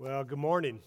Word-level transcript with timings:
Well, 0.00 0.24
good 0.24 0.38
morning. 0.38 0.80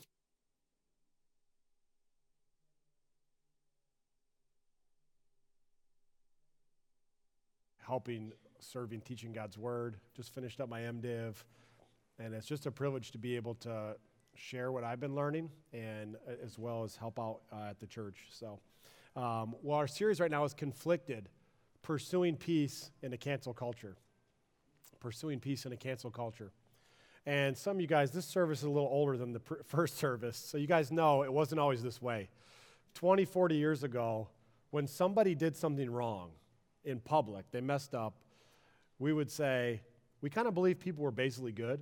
Helping, 7.78 8.31
serving, 8.57 9.02
teaching 9.02 9.31
God's 9.31 9.55
Word. 9.55 9.97
Just 10.15 10.34
finished 10.34 10.60
up 10.60 10.68
my 10.68 10.79
MDiv, 10.79 11.36
and 12.18 12.34
it's 12.34 12.47
just 12.47 12.65
a 12.65 12.71
privilege 12.71 13.12
to 13.12 13.20
be 13.20 13.36
able 13.36 13.54
to 13.54 13.96
share 14.34 14.71
what 14.71 14.83
I've 14.83 14.99
been 14.99 15.13
learning 15.13 15.51
and 15.73 16.16
uh, 16.27 16.32
as 16.43 16.57
well 16.57 16.84
as 16.84 16.95
help 16.95 17.20
out 17.20 17.41
uh, 17.52 17.70
at 17.70 17.80
the 17.80 17.86
church. 17.86 18.18
So, 18.32 18.59
um, 19.16 19.54
well, 19.61 19.77
our 19.77 19.86
series 19.86 20.20
right 20.20 20.32
now 20.32 20.43
is 20.43 20.55
Conflicted 20.55 21.30
Pursuing 21.84 22.36
Peace 22.36 22.89
in 23.04 23.14
a 23.14 23.18
Cancel 23.18 23.54
Culture. 23.54 23.95
Pursuing 25.00 25.39
Peace 25.39 25.68
in 25.68 25.71
a 25.71 25.77
Cancel 25.77 26.09
Culture. 26.09 26.52
And 27.26 27.58
some 27.58 27.78
of 27.78 27.82
you 27.82 27.88
guys, 27.88 28.12
this 28.12 28.26
service 28.26 28.60
is 28.60 28.66
a 28.66 28.70
little 28.70 28.90
older 28.90 29.18
than 29.18 29.32
the 29.32 29.40
pr- 29.40 29.55
first 29.66 29.98
service, 29.98 30.38
so 30.38 30.58
you 30.58 30.68
guys 30.68 30.91
know 30.91 31.23
it 31.23 31.32
wasn't 31.32 31.59
always 31.59 31.82
this 31.82 32.02
way. 32.02 32.30
20, 32.96 33.26
40 33.26 33.55
years 33.55 33.84
ago, 33.84 34.27
when 34.72 34.88
somebody 34.88 35.34
did 35.34 35.55
something 35.55 35.90
wrong 35.90 36.32
in 36.84 36.99
public, 36.99 37.46
they 37.52 37.62
messed 37.62 37.96
up, 37.96 38.16
we 38.99 39.13
would 39.13 39.32
say, 39.32 39.82
we 40.22 40.30
kind 40.30 40.48
of 40.48 40.54
believe 40.54 40.80
people 40.80 41.04
were 41.04 41.12
basically 41.12 41.52
good, 41.52 41.82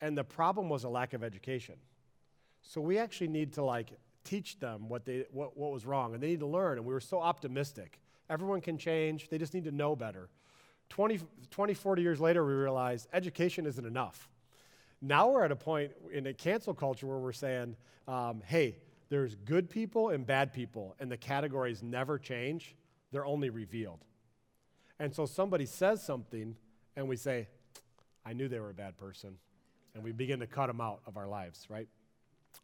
and 0.00 0.16
the 0.16 0.24
problem 0.24 0.68
was 0.68 0.84
a 0.84 0.88
lack 0.88 1.12
of 1.12 1.22
education. 1.22 1.76
So 2.62 2.80
we 2.80 2.98
actually 2.98 3.28
need 3.28 3.52
to 3.54 3.62
like 3.62 3.92
teach 4.24 4.58
them 4.58 4.88
what, 4.88 5.04
they, 5.04 5.26
what, 5.30 5.56
what 5.56 5.72
was 5.72 5.86
wrong, 5.86 6.14
and 6.14 6.22
they 6.22 6.28
need 6.28 6.40
to 6.40 6.46
learn, 6.46 6.78
and 6.78 6.86
we 6.86 6.92
were 6.92 7.00
so 7.00 7.20
optimistic. 7.20 8.00
Everyone 8.28 8.60
can 8.60 8.78
change, 8.78 9.28
they 9.28 9.38
just 9.38 9.54
need 9.54 9.64
to 9.64 9.72
know 9.72 9.96
better. 9.96 10.28
20, 10.90 11.20
20 11.50 11.74
40 11.74 12.02
years 12.02 12.20
later, 12.20 12.44
we 12.44 12.52
realized 12.52 13.08
education 13.12 13.66
isn't 13.66 13.86
enough. 13.86 14.28
Now 15.02 15.30
we're 15.30 15.44
at 15.44 15.52
a 15.52 15.56
point 15.56 15.92
in 16.12 16.26
a 16.26 16.34
cancel 16.34 16.74
culture 16.74 17.06
where 17.06 17.18
we're 17.18 17.32
saying, 17.32 17.76
um, 18.06 18.42
hey, 18.44 18.76
there's 19.08 19.34
good 19.34 19.70
people 19.70 20.10
and 20.10 20.26
bad 20.26 20.52
people, 20.52 20.94
and 21.00 21.10
the 21.10 21.16
categories 21.16 21.82
never 21.82 22.18
change, 22.18 22.76
they're 23.10 23.26
only 23.26 23.50
revealed. 23.50 24.04
And 24.98 25.14
so 25.14 25.26
somebody 25.26 25.66
says 25.66 26.02
something, 26.02 26.56
and 26.94 27.08
we 27.08 27.16
say, 27.16 27.48
I 28.24 28.34
knew 28.34 28.48
they 28.48 28.60
were 28.60 28.70
a 28.70 28.74
bad 28.74 28.96
person. 28.98 29.36
And 29.94 30.04
we 30.04 30.12
begin 30.12 30.40
to 30.40 30.46
cut 30.46 30.68
them 30.68 30.80
out 30.80 31.00
of 31.06 31.16
our 31.16 31.26
lives, 31.26 31.66
right? 31.68 31.88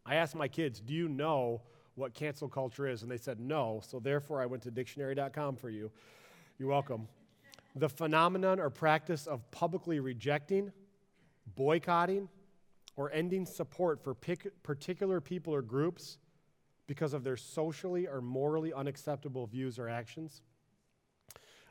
I 0.04 0.16
asked 0.16 0.36
my 0.36 0.46
kids, 0.46 0.78
Do 0.80 0.94
you 0.94 1.08
know 1.08 1.62
what 1.96 2.14
cancel 2.14 2.48
culture 2.48 2.86
is? 2.86 3.02
And 3.02 3.10
they 3.10 3.16
said, 3.16 3.40
No. 3.40 3.80
So 3.84 3.98
therefore, 3.98 4.40
I 4.40 4.46
went 4.46 4.62
to 4.64 4.70
dictionary.com 4.70 5.56
for 5.56 5.70
you. 5.70 5.90
You're 6.58 6.68
welcome. 6.68 7.08
The 7.74 7.88
phenomenon 7.88 8.60
or 8.60 8.70
practice 8.70 9.26
of 9.26 9.50
publicly 9.50 9.98
rejecting, 9.98 10.72
boycotting, 11.54 12.28
or 12.96 13.12
ending 13.12 13.44
support 13.44 14.02
for 14.02 14.14
particular 14.14 15.20
people 15.20 15.54
or 15.54 15.62
groups 15.62 16.18
because 16.86 17.12
of 17.12 17.24
their 17.24 17.36
socially 17.36 18.06
or 18.06 18.20
morally 18.20 18.72
unacceptable 18.72 19.46
views 19.46 19.78
or 19.78 19.88
actions. 19.88 20.42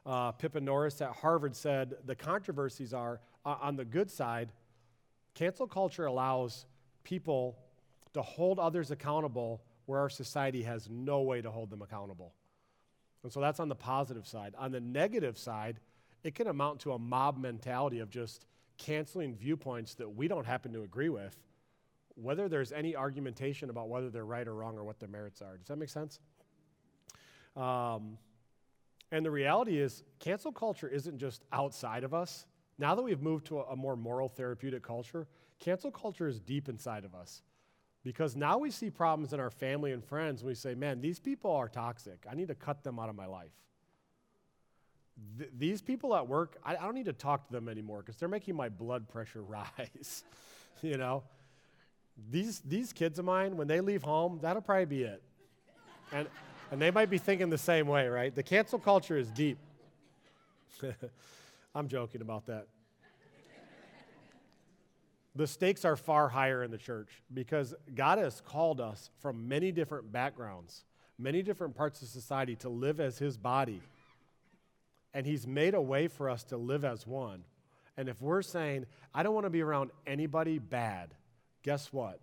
Uh, 0.06 0.32
Pippa 0.32 0.62
Norris 0.62 1.02
at 1.02 1.12
Harvard 1.12 1.56
said 1.56 1.96
the 2.06 2.16
controversies 2.16 2.94
are 2.94 3.20
uh, 3.44 3.56
on 3.60 3.76
the 3.76 3.86
good 3.86 4.12
side, 4.12 4.52
cancel 5.34 5.66
culture 5.66 6.06
allows 6.06 6.66
people 7.04 7.58
to 8.14 8.22
hold 8.22 8.60
others 8.60 8.92
accountable 8.92 9.64
where 9.88 10.00
our 10.00 10.10
society 10.10 10.64
has 10.64 10.88
no 10.90 11.22
way 11.22 11.42
to 11.42 11.50
hold 11.50 11.70
them 11.72 11.82
accountable. 11.82 12.34
And 13.24 13.32
so 13.32 13.40
that's 13.40 13.60
on 13.60 13.70
the 13.70 13.76
positive 13.76 14.28
side. 14.28 14.54
On 14.58 14.72
the 14.72 14.80
negative 14.80 15.38
side, 15.38 15.80
it 16.24 16.36
can 16.36 16.48
amount 16.48 16.82
to 16.82 16.94
a 16.94 17.00
mob 17.00 17.40
mentality 17.40 18.00
of 18.00 18.10
just 18.12 18.46
canceling 18.78 19.36
viewpoints 19.36 19.96
that 19.96 20.16
we 20.16 20.28
don't 20.28 20.46
happen 20.46 20.74
to 20.74 20.84
agree 20.84 21.10
with, 21.10 21.38
whether 22.16 22.48
there's 22.48 22.72
any 22.72 22.96
argumentation 22.96 23.70
about 23.70 23.90
whether 23.90 24.10
they're 24.10 24.26
right 24.26 24.48
or 24.48 24.56
wrong 24.56 24.78
or 24.78 24.84
what 24.84 25.00
their 25.00 25.10
merits 25.10 25.42
are. 25.42 25.58
Does 25.58 25.68
that 25.68 25.78
make 25.78 25.90
sense? 25.90 26.20
Um, 27.56 28.18
and 29.12 29.26
the 29.26 29.32
reality 29.32 29.80
is, 29.80 30.04
cancel 30.20 30.52
culture 30.52 30.88
isn't 30.88 31.18
just 31.18 31.44
outside 31.52 32.04
of 32.04 32.14
us. 32.14 32.46
Now 32.78 32.96
that 32.96 33.02
we've 33.02 33.22
moved 33.22 33.48
to 33.48 33.60
a, 33.60 33.64
a 33.72 33.76
more 33.76 33.96
moral 33.96 34.28
therapeutic 34.28 34.84
culture, 34.84 35.28
cancel 35.60 35.92
culture 35.92 36.28
is 36.28 36.40
deep 36.40 36.68
inside 36.68 37.06
of 37.06 37.16
us. 37.16 37.42
Because 38.04 38.36
now 38.36 38.58
we 38.58 38.70
see 38.70 38.90
problems 38.90 39.34
in 39.34 39.40
our 39.40 39.50
family 39.50 39.92
and 39.92 40.04
friends, 40.04 40.42
and 40.42 40.48
we 40.48 40.56
say, 40.56 40.76
man, 40.76 41.02
these 41.02 41.20
people 41.20 41.52
are 41.52 41.68
toxic. 41.68 42.26
I 42.30 42.36
need 42.36 42.50
to 42.50 42.56
cut 42.56 42.84
them 42.84 43.00
out 43.00 43.10
of 43.10 43.16
my 43.16 43.26
life 43.26 43.52
th- 45.38 45.50
these 45.58 45.82
people 45.82 46.16
at 46.16 46.28
work, 46.28 46.58
I, 46.64 46.76
I 46.76 46.82
don't 46.82 46.96
need 46.96 47.06
to 47.06 47.14
talk 47.14 47.48
to 47.48 47.54
them 47.54 47.70
anymore 47.70 48.00
because 48.00 48.18
they're 48.18 48.30
making 48.30 48.56
my 48.56 48.70
blood 48.70 49.08
pressure 49.14 49.42
rise. 49.42 50.24
you 50.82 50.98
know, 50.98 51.24
these 52.30 52.62
these 52.62 52.94
kids 52.94 53.20
of 53.20 53.26
mine, 53.26 53.58
when 53.58 53.68
they 53.68 53.82
leave 53.82 54.04
home, 54.04 54.40
that'll 54.42 54.62
probably 54.62 54.86
be 54.86 55.04
it. 55.04 55.22
And 56.12 56.28
and 56.72 56.82
they 56.82 56.92
might 56.92 57.10
be 57.10 57.18
thinking 57.18 57.50
the 57.50 57.58
same 57.58 57.88
way, 57.88 58.08
right? 58.08 58.34
The 58.34 58.44
cancel 58.44 58.80
culture 58.80 59.18
is 59.18 59.30
deep. 59.30 59.58
I'm 61.76 61.88
joking 61.88 62.22
about 62.22 62.46
that. 62.48 62.68
the 65.36 65.46
stakes 65.46 65.84
are 65.86 65.96
far 65.96 66.30
higher 66.30 66.64
in 66.64 66.72
the 66.72 66.78
church 66.78 67.22
because 67.34 67.76
God 67.94 68.18
has 68.18 68.42
called 68.42 68.80
us 68.80 69.10
from 69.20 69.48
many 69.48 69.72
different 69.72 70.12
backgrounds, 70.12 70.86
many 71.20 71.42
different 71.42 71.76
parts 71.76 72.02
of 72.02 72.08
society 72.08 72.56
to 72.58 72.70
live 72.70 73.00
as 73.00 73.18
His 73.18 73.38
body 73.38 73.82
and 75.16 75.26
He's 75.26 75.48
made 75.48 75.74
a 75.74 75.82
way 75.82 76.10
for 76.10 76.30
us 76.30 76.44
to 76.46 76.58
live 76.58 76.84
as 76.84 77.08
one. 77.08 77.46
And 77.98 78.10
if 78.10 78.22
we're 78.22 78.42
saying, 78.42 78.86
I 79.14 79.24
don't 79.24 79.34
want 79.34 79.46
to 79.46 79.50
be 79.50 79.62
around 79.62 79.92
anybody 80.06 80.60
bad, 80.60 81.16
guess 81.64 81.92
what? 81.94 82.20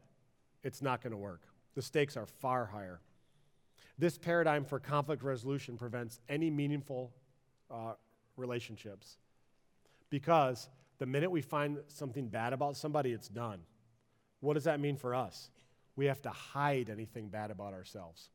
It's 0.63 0.83
not 0.83 1.03
going 1.03 1.13
to 1.13 1.17
work. 1.17 1.41
The 1.75 1.81
stakes 1.81 2.19
are 2.19 2.27
far 2.27 2.67
higher. 2.67 3.01
This 3.99 4.19
paradigm 4.19 4.67
for 4.67 4.79
conflict 4.79 5.23
resolution 5.23 5.79
prevents 5.79 6.21
any 6.29 6.51
meaningful 6.51 7.11
uh, 7.71 7.95
relationships 8.37 9.17
because 10.11 10.69
the 10.99 11.07
minute 11.07 11.31
we 11.31 11.41
find 11.41 11.79
something 11.89 12.29
bad 12.29 12.53
about 12.53 12.77
somebody, 12.77 13.13
it's 13.13 13.29
done. 13.29 13.61
What 14.41 14.55
does 14.55 14.65
that 14.65 14.81
mean 14.81 14.97
for 14.97 15.15
us? 15.15 15.51
We 15.97 16.07
have 16.07 16.21
to 16.23 16.31
hide 16.31 16.91
anything 16.91 17.29
bad 17.29 17.51
about 17.51 17.73
ourselves. 17.73 18.29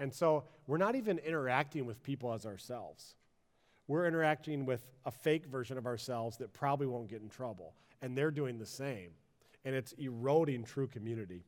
And 0.00 0.12
so 0.12 0.44
we're 0.66 0.78
not 0.78 0.96
even 0.96 1.18
interacting 1.18 1.86
with 1.86 2.02
people 2.02 2.32
as 2.32 2.46
ourselves 2.46 3.14
we're 3.86 4.06
interacting 4.06 4.64
with 4.64 4.86
a 5.04 5.10
fake 5.10 5.46
version 5.46 5.76
of 5.76 5.86
ourselves 5.86 6.38
that 6.38 6.52
probably 6.52 6.86
won't 6.86 7.08
get 7.08 7.22
in 7.22 7.28
trouble. 7.28 7.74
And 8.00 8.16
they're 8.16 8.30
doing 8.30 8.58
the 8.58 8.66
same. 8.66 9.10
And 9.64 9.74
it's 9.74 9.92
eroding 9.92 10.64
true 10.64 10.86
community. 10.86 11.44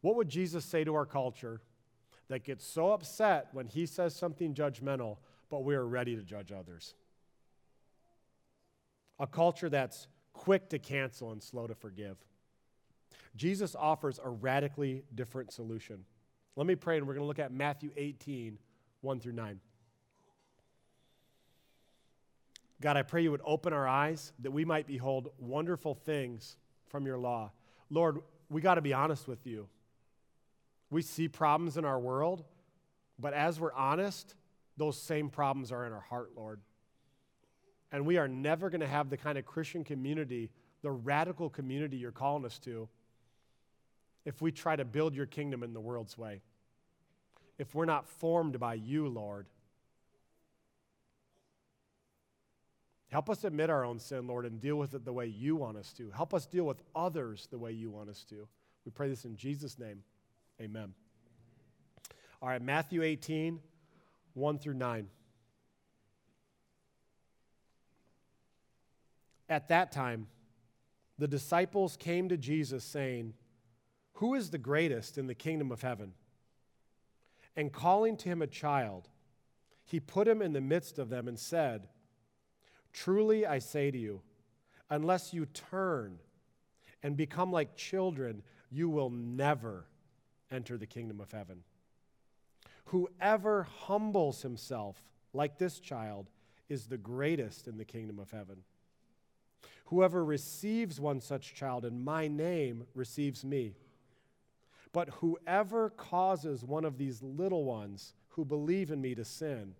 What 0.00 0.16
would 0.16 0.28
Jesus 0.28 0.64
say 0.64 0.84
to 0.84 0.94
our 0.94 1.06
culture 1.06 1.60
that 2.28 2.44
gets 2.44 2.66
so 2.66 2.92
upset 2.92 3.48
when 3.52 3.66
he 3.66 3.86
says 3.86 4.14
something 4.14 4.54
judgmental, 4.54 5.18
but 5.50 5.64
we 5.64 5.74
are 5.74 5.86
ready 5.86 6.16
to 6.16 6.22
judge 6.22 6.52
others? 6.52 6.94
A 9.18 9.26
culture 9.26 9.68
that's 9.68 10.08
quick 10.32 10.68
to 10.70 10.78
cancel 10.78 11.32
and 11.32 11.42
slow 11.42 11.66
to 11.66 11.74
forgive. 11.74 12.16
Jesus 13.36 13.74
offers 13.74 14.20
a 14.22 14.28
radically 14.28 15.04
different 15.14 15.52
solution. 15.52 16.04
Let 16.56 16.66
me 16.66 16.74
pray, 16.76 16.98
and 16.98 17.06
we're 17.06 17.14
going 17.14 17.24
to 17.24 17.28
look 17.28 17.38
at 17.38 17.52
Matthew 17.52 17.90
18, 17.96 18.58
1 19.00 19.20
through 19.20 19.32
9. 19.32 19.60
God, 22.80 22.96
I 22.96 23.02
pray 23.02 23.22
you 23.22 23.30
would 23.30 23.40
open 23.44 23.72
our 23.72 23.86
eyes 23.86 24.32
that 24.40 24.50
we 24.50 24.64
might 24.64 24.86
behold 24.86 25.30
wonderful 25.38 25.94
things 25.94 26.56
from 26.88 27.06
your 27.06 27.18
law. 27.18 27.50
Lord, 27.90 28.18
we 28.50 28.60
got 28.60 28.74
to 28.74 28.82
be 28.82 28.92
honest 28.92 29.26
with 29.26 29.46
you. 29.46 29.68
We 30.90 31.02
see 31.02 31.28
problems 31.28 31.76
in 31.76 31.84
our 31.84 31.98
world, 31.98 32.44
but 33.18 33.32
as 33.32 33.58
we're 33.58 33.72
honest, 33.72 34.34
those 34.76 35.00
same 35.00 35.28
problems 35.30 35.72
are 35.72 35.86
in 35.86 35.92
our 35.92 36.00
heart, 36.00 36.32
Lord. 36.36 36.60
And 37.92 38.06
we 38.06 38.16
are 38.16 38.28
never 38.28 38.70
going 38.70 38.80
to 38.80 38.88
have 38.88 39.08
the 39.08 39.16
kind 39.16 39.38
of 39.38 39.46
Christian 39.46 39.84
community, 39.84 40.50
the 40.82 40.90
radical 40.90 41.48
community 41.48 41.96
you're 41.96 42.10
calling 42.10 42.44
us 42.44 42.58
to, 42.60 42.88
if 44.24 44.42
we 44.42 44.50
try 44.50 44.74
to 44.74 44.84
build 44.84 45.14
your 45.14 45.26
kingdom 45.26 45.62
in 45.62 45.72
the 45.72 45.80
world's 45.80 46.18
way. 46.18 46.42
If 47.58 47.74
we're 47.74 47.84
not 47.84 48.08
formed 48.08 48.58
by 48.58 48.74
you, 48.74 49.08
Lord. 49.08 49.46
Help 53.14 53.30
us 53.30 53.44
admit 53.44 53.70
our 53.70 53.84
own 53.84 54.00
sin, 54.00 54.26
Lord, 54.26 54.44
and 54.44 54.60
deal 54.60 54.74
with 54.74 54.92
it 54.92 55.04
the 55.04 55.12
way 55.12 55.26
you 55.26 55.54
want 55.54 55.76
us 55.76 55.92
to. 55.92 56.10
Help 56.10 56.34
us 56.34 56.46
deal 56.46 56.64
with 56.64 56.82
others 56.96 57.46
the 57.48 57.56
way 57.56 57.70
you 57.70 57.88
want 57.88 58.10
us 58.10 58.24
to. 58.24 58.48
We 58.84 58.90
pray 58.90 59.08
this 59.08 59.24
in 59.24 59.36
Jesus' 59.36 59.78
name. 59.78 60.02
Amen. 60.60 60.94
All 62.42 62.48
right, 62.48 62.60
Matthew 62.60 63.04
18, 63.04 63.60
1 64.32 64.58
through 64.58 64.74
9. 64.74 65.06
At 69.48 69.68
that 69.68 69.92
time, 69.92 70.26
the 71.16 71.28
disciples 71.28 71.96
came 71.96 72.28
to 72.30 72.36
Jesus 72.36 72.82
saying, 72.82 73.34
Who 74.14 74.34
is 74.34 74.50
the 74.50 74.58
greatest 74.58 75.18
in 75.18 75.28
the 75.28 75.36
kingdom 75.36 75.70
of 75.70 75.82
heaven? 75.82 76.14
And 77.54 77.72
calling 77.72 78.16
to 78.16 78.28
him 78.28 78.42
a 78.42 78.48
child, 78.48 79.08
he 79.84 80.00
put 80.00 80.26
him 80.26 80.42
in 80.42 80.52
the 80.52 80.60
midst 80.60 80.98
of 80.98 81.10
them 81.10 81.28
and 81.28 81.38
said, 81.38 81.86
Truly 82.94 83.44
I 83.44 83.58
say 83.58 83.90
to 83.90 83.98
you, 83.98 84.22
unless 84.88 85.34
you 85.34 85.46
turn 85.46 86.18
and 87.02 87.16
become 87.16 87.52
like 87.52 87.76
children, 87.76 88.42
you 88.70 88.88
will 88.88 89.10
never 89.10 89.84
enter 90.50 90.78
the 90.78 90.86
kingdom 90.86 91.20
of 91.20 91.32
heaven. 91.32 91.64
Whoever 92.86 93.64
humbles 93.64 94.42
himself 94.42 94.96
like 95.32 95.58
this 95.58 95.80
child 95.80 96.30
is 96.68 96.86
the 96.86 96.96
greatest 96.96 97.66
in 97.66 97.76
the 97.76 97.84
kingdom 97.84 98.18
of 98.18 98.30
heaven. 98.30 98.58
Whoever 99.86 100.24
receives 100.24 101.00
one 101.00 101.20
such 101.20 101.54
child 101.54 101.84
in 101.84 102.04
my 102.04 102.28
name 102.28 102.86
receives 102.94 103.44
me. 103.44 103.74
But 104.92 105.08
whoever 105.10 105.90
causes 105.90 106.64
one 106.64 106.84
of 106.84 106.96
these 106.96 107.22
little 107.22 107.64
ones 107.64 108.14
who 108.30 108.44
believe 108.44 108.90
in 108.90 109.00
me 109.00 109.14
to 109.16 109.24
sin, 109.24 109.74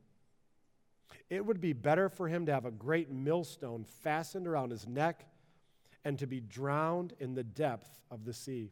it 1.31 1.45
would 1.45 1.61
be 1.61 1.73
better 1.73 2.09
for 2.09 2.29
him 2.29 2.47
to 2.47 2.53
have 2.53 2.67
a 2.67 2.71
great 2.71 3.11
millstone 3.11 3.85
fastened 3.85 4.47
around 4.47 4.71
his 4.71 4.87
neck 4.87 5.27
and 6.05 6.19
to 6.19 6.27
be 6.27 6.41
drowned 6.41 7.15
in 7.19 7.35
the 7.35 7.45
depth 7.45 8.01
of 8.11 8.25
the 8.25 8.33
sea. 8.33 8.71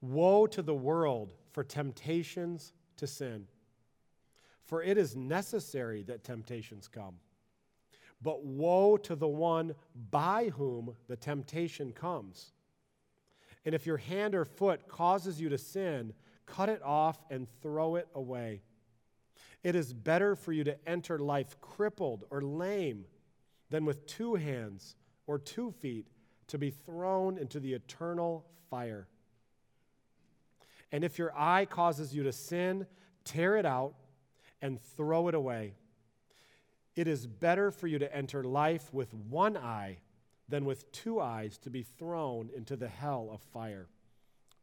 Woe 0.00 0.46
to 0.48 0.62
the 0.62 0.74
world 0.74 1.32
for 1.52 1.64
temptations 1.64 2.72
to 2.98 3.06
sin, 3.06 3.46
for 4.64 4.82
it 4.82 4.98
is 4.98 5.16
necessary 5.16 6.02
that 6.04 6.24
temptations 6.24 6.88
come. 6.88 7.14
But 8.22 8.44
woe 8.44 8.96
to 8.98 9.14
the 9.14 9.28
one 9.28 9.74
by 10.10 10.48
whom 10.48 10.94
the 11.08 11.16
temptation 11.16 11.92
comes. 11.92 12.52
And 13.64 13.74
if 13.74 13.86
your 13.86 13.96
hand 13.96 14.34
or 14.34 14.44
foot 14.44 14.88
causes 14.88 15.40
you 15.40 15.48
to 15.48 15.58
sin, 15.58 16.14
cut 16.46 16.68
it 16.68 16.82
off 16.82 17.18
and 17.30 17.46
throw 17.60 17.96
it 17.96 18.08
away. 18.14 18.62
It 19.66 19.74
is 19.74 19.92
better 19.92 20.36
for 20.36 20.52
you 20.52 20.62
to 20.62 20.88
enter 20.88 21.18
life 21.18 21.60
crippled 21.60 22.22
or 22.30 22.40
lame 22.40 23.04
than 23.68 23.84
with 23.84 24.06
two 24.06 24.36
hands 24.36 24.94
or 25.26 25.40
two 25.40 25.72
feet 25.72 26.06
to 26.46 26.56
be 26.56 26.70
thrown 26.70 27.36
into 27.36 27.58
the 27.58 27.74
eternal 27.74 28.46
fire. 28.70 29.08
And 30.92 31.02
if 31.02 31.18
your 31.18 31.36
eye 31.36 31.64
causes 31.64 32.14
you 32.14 32.22
to 32.22 32.32
sin, 32.32 32.86
tear 33.24 33.56
it 33.56 33.66
out 33.66 33.94
and 34.62 34.80
throw 34.80 35.26
it 35.26 35.34
away. 35.34 35.74
It 36.94 37.08
is 37.08 37.26
better 37.26 37.72
for 37.72 37.88
you 37.88 37.98
to 37.98 38.16
enter 38.16 38.44
life 38.44 38.94
with 38.94 39.12
one 39.14 39.56
eye 39.56 39.98
than 40.48 40.64
with 40.64 40.92
two 40.92 41.20
eyes 41.20 41.58
to 41.58 41.70
be 41.70 41.82
thrown 41.82 42.50
into 42.56 42.76
the 42.76 42.86
hell 42.86 43.30
of 43.32 43.40
fire. 43.52 43.88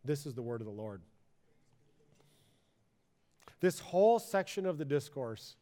This 0.06 0.26
is 0.26 0.34
the 0.34 0.42
word 0.42 0.62
of 0.62 0.66
the 0.66 0.72
Lord. 0.72 1.02
This 3.64 3.80
whole 3.80 4.20
section 4.20 4.66
of 4.66 4.78
the 4.78 4.84
discourse, 4.84 5.56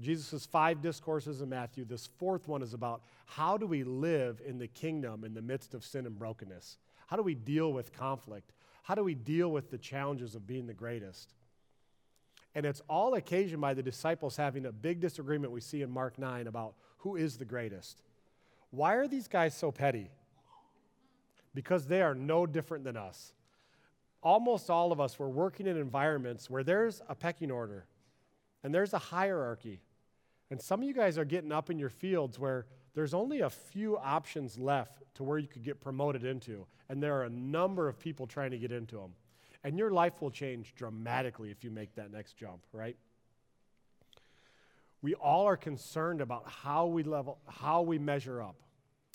Jesus' 0.00 0.46
five 0.46 0.80
discourses 0.80 1.42
in 1.42 1.50
Matthew, 1.50 1.84
this 1.84 2.06
fourth 2.06 2.48
one 2.48 2.62
is 2.62 2.72
about 2.72 3.02
how 3.26 3.58
do 3.58 3.66
we 3.66 3.84
live 3.84 4.40
in 4.42 4.56
the 4.56 4.68
kingdom 4.68 5.22
in 5.22 5.34
the 5.34 5.42
midst 5.42 5.74
of 5.74 5.84
sin 5.84 6.06
and 6.06 6.18
brokenness? 6.18 6.78
How 7.08 7.16
do 7.18 7.22
we 7.22 7.34
deal 7.34 7.70
with 7.70 7.92
conflict? 7.92 8.54
How 8.84 8.94
do 8.94 9.04
we 9.04 9.14
deal 9.14 9.52
with 9.52 9.70
the 9.70 9.76
challenges 9.76 10.34
of 10.34 10.46
being 10.46 10.66
the 10.66 10.72
greatest? 10.72 11.34
And 12.54 12.64
it's 12.64 12.80
all 12.88 13.12
occasioned 13.16 13.60
by 13.60 13.74
the 13.74 13.82
disciples 13.82 14.38
having 14.38 14.64
a 14.64 14.72
big 14.72 15.00
disagreement 15.00 15.52
we 15.52 15.60
see 15.60 15.82
in 15.82 15.90
Mark 15.90 16.18
9 16.18 16.46
about 16.46 16.72
who 17.00 17.16
is 17.16 17.36
the 17.36 17.44
greatest. 17.44 18.00
Why 18.70 18.94
are 18.94 19.06
these 19.06 19.28
guys 19.28 19.54
so 19.54 19.70
petty? 19.70 20.10
Because 21.54 21.86
they 21.86 22.00
are 22.00 22.14
no 22.14 22.46
different 22.46 22.84
than 22.84 22.96
us. 22.96 23.34
Almost 24.22 24.70
all 24.70 24.92
of 24.92 25.00
us 25.00 25.18
were 25.18 25.28
working 25.28 25.66
in 25.66 25.76
environments 25.76 26.48
where 26.48 26.62
there's 26.62 27.02
a 27.08 27.14
pecking 27.14 27.50
order 27.50 27.86
and 28.62 28.74
there's 28.74 28.92
a 28.92 28.98
hierarchy. 28.98 29.80
And 30.50 30.60
some 30.60 30.80
of 30.80 30.86
you 30.86 30.94
guys 30.94 31.18
are 31.18 31.24
getting 31.24 31.50
up 31.50 31.70
in 31.70 31.78
your 31.78 31.88
fields 31.88 32.38
where 32.38 32.66
there's 32.94 33.14
only 33.14 33.40
a 33.40 33.50
few 33.50 33.96
options 33.96 34.58
left 34.58 35.02
to 35.14 35.24
where 35.24 35.38
you 35.38 35.48
could 35.48 35.62
get 35.62 35.80
promoted 35.80 36.24
into, 36.24 36.66
and 36.88 37.02
there 37.02 37.14
are 37.14 37.24
a 37.24 37.30
number 37.30 37.88
of 37.88 37.98
people 37.98 38.26
trying 38.26 38.50
to 38.50 38.58
get 38.58 38.70
into 38.70 38.96
them. 38.96 39.12
And 39.64 39.78
your 39.78 39.90
life 39.90 40.20
will 40.20 40.30
change 40.30 40.74
dramatically 40.74 41.50
if 41.50 41.64
you 41.64 41.70
make 41.70 41.94
that 41.94 42.10
next 42.10 42.36
jump, 42.36 42.60
right? 42.72 42.96
We 45.00 45.14
all 45.14 45.46
are 45.46 45.56
concerned 45.56 46.20
about 46.20 46.44
how 46.46 46.86
we 46.86 47.02
level, 47.02 47.38
how 47.48 47.82
we 47.82 47.98
measure 47.98 48.42
up. 48.42 48.56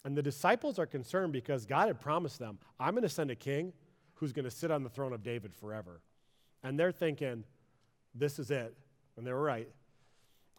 And 0.03 0.18
the 0.18 0.21
disciples 0.21 0.80
are 0.80 0.86
concerned 0.86 1.33
because 1.33 1.65
God 1.65 1.88
had 1.88 2.00
promised 2.00 2.39
them, 2.39 2.60
I'm 2.80 2.94
going 2.94 3.03
to 3.03 3.10
send 3.10 3.30
a 3.30 3.36
king 3.36 3.74
who's 4.17 4.33
going 4.33 4.45
to 4.45 4.51
sit 4.51 4.71
on 4.71 4.83
the 4.83 4.89
throne 4.89 5.13
of 5.13 5.23
David 5.23 5.53
forever. 5.53 6.01
And 6.63 6.79
they're 6.79 6.91
thinking, 6.91 7.43
this 8.15 8.39
is 8.39 8.51
it. 8.51 8.75
And 9.15 9.25
they're 9.25 9.35
right. 9.35 9.69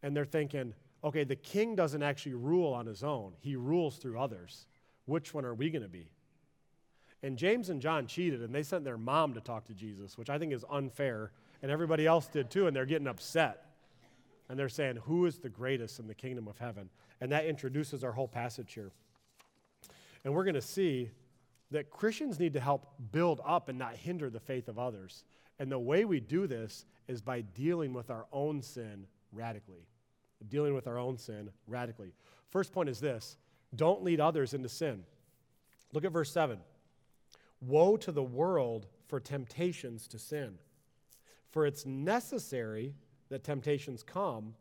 And 0.02 0.16
they're 0.16 0.24
thinking, 0.24 0.74
okay, 1.02 1.24
the 1.24 1.36
king 1.36 1.74
doesn't 1.74 2.02
actually 2.02 2.34
rule 2.34 2.72
on 2.72 2.86
his 2.86 3.02
own, 3.02 3.32
he 3.40 3.56
rules 3.56 3.96
through 3.96 4.18
others. 4.18 4.66
Which 5.06 5.32
one 5.32 5.44
are 5.44 5.54
we 5.54 5.70
going 5.70 5.82
to 5.82 5.88
be? 5.88 6.10
And 7.22 7.36
James 7.36 7.70
and 7.70 7.80
John 7.80 8.06
cheated 8.06 8.42
and 8.42 8.54
they 8.54 8.62
sent 8.62 8.84
their 8.84 8.98
mom 8.98 9.34
to 9.34 9.40
talk 9.40 9.64
to 9.66 9.74
Jesus, 9.74 10.16
which 10.16 10.30
I 10.30 10.38
think 10.38 10.52
is 10.52 10.64
unfair. 10.70 11.32
And 11.62 11.72
everybody 11.72 12.06
else 12.06 12.28
did 12.28 12.50
too, 12.50 12.68
and 12.68 12.76
they're 12.76 12.86
getting 12.86 13.08
upset. 13.08 13.64
And 14.48 14.58
they're 14.58 14.68
saying, 14.68 14.96
Who 15.04 15.26
is 15.26 15.38
the 15.38 15.48
greatest 15.48 15.98
in 15.98 16.06
the 16.06 16.14
kingdom 16.14 16.46
of 16.46 16.58
heaven? 16.58 16.88
And 17.20 17.32
that 17.32 17.46
introduces 17.46 18.04
our 18.04 18.12
whole 18.12 18.28
passage 18.28 18.74
here. 18.74 18.92
And 20.24 20.34
we're 20.34 20.44
going 20.44 20.54
to 20.54 20.62
see 20.62 21.10
that 21.70 21.90
Christians 21.90 22.38
need 22.38 22.54
to 22.54 22.60
help 22.60 22.86
build 23.12 23.40
up 23.44 23.68
and 23.68 23.78
not 23.78 23.94
hinder 23.94 24.30
the 24.30 24.40
faith 24.40 24.68
of 24.68 24.78
others. 24.78 25.24
And 25.58 25.70
the 25.70 25.78
way 25.78 26.04
we 26.04 26.20
do 26.20 26.46
this 26.46 26.86
is 27.08 27.20
by 27.20 27.40
dealing 27.40 27.92
with 27.92 28.10
our 28.10 28.26
own 28.32 28.62
sin 28.62 29.06
radically. 29.32 29.86
Dealing 30.48 30.74
with 30.74 30.86
our 30.86 30.98
own 30.98 31.18
sin 31.18 31.50
radically. 31.66 32.12
First 32.50 32.72
point 32.72 32.88
is 32.88 33.00
this 33.00 33.36
don't 33.74 34.02
lead 34.02 34.20
others 34.20 34.54
into 34.54 34.68
sin. 34.68 35.04
Look 35.92 36.04
at 36.04 36.12
verse 36.12 36.32
7. 36.32 36.58
Woe 37.60 37.96
to 37.98 38.12
the 38.12 38.22
world 38.22 38.86
for 39.08 39.20
temptations 39.20 40.06
to 40.08 40.18
sin. 40.18 40.58
For 41.50 41.66
it's 41.66 41.86
necessary 41.86 42.94
that 43.30 43.44
temptations 43.44 44.02
come, 44.02 44.54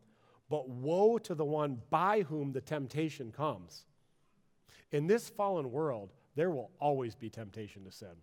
but 0.50 0.68
woe 0.68 1.18
to 1.18 1.34
the 1.34 1.44
one 1.44 1.80
by 1.90 2.22
whom 2.22 2.52
the 2.52 2.60
temptation 2.60 3.30
comes. 3.30 3.84
In 4.90 5.06
this 5.06 5.28
fallen 5.28 5.70
world, 5.70 6.14
there 6.38 6.50
will 6.50 6.70
always 6.80 7.16
be 7.16 7.28
temptation 7.28 7.82
to 7.82 7.90
sin. 7.90 8.14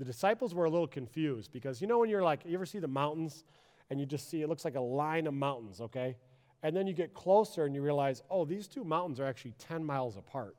The 0.00 0.04
disciples 0.04 0.52
were 0.52 0.64
a 0.64 0.70
little 0.70 0.88
confused 0.88 1.52
because 1.52 1.80
you 1.80 1.86
know 1.86 1.98
when 1.98 2.10
you're 2.10 2.24
like, 2.24 2.40
you 2.44 2.54
ever 2.54 2.66
see 2.66 2.80
the 2.80 2.88
mountains 2.88 3.44
and 3.88 4.00
you 4.00 4.04
just 4.04 4.28
see 4.28 4.42
it 4.42 4.48
looks 4.48 4.64
like 4.64 4.74
a 4.74 4.80
line 4.80 5.28
of 5.28 5.34
mountains, 5.34 5.80
okay? 5.80 6.16
And 6.64 6.76
then 6.76 6.88
you 6.88 6.92
get 6.92 7.14
closer 7.14 7.64
and 7.64 7.72
you 7.72 7.82
realize, 7.82 8.20
oh, 8.30 8.44
these 8.44 8.66
two 8.66 8.82
mountains 8.82 9.20
are 9.20 9.26
actually 9.26 9.54
10 9.58 9.84
miles 9.84 10.16
apart. 10.16 10.56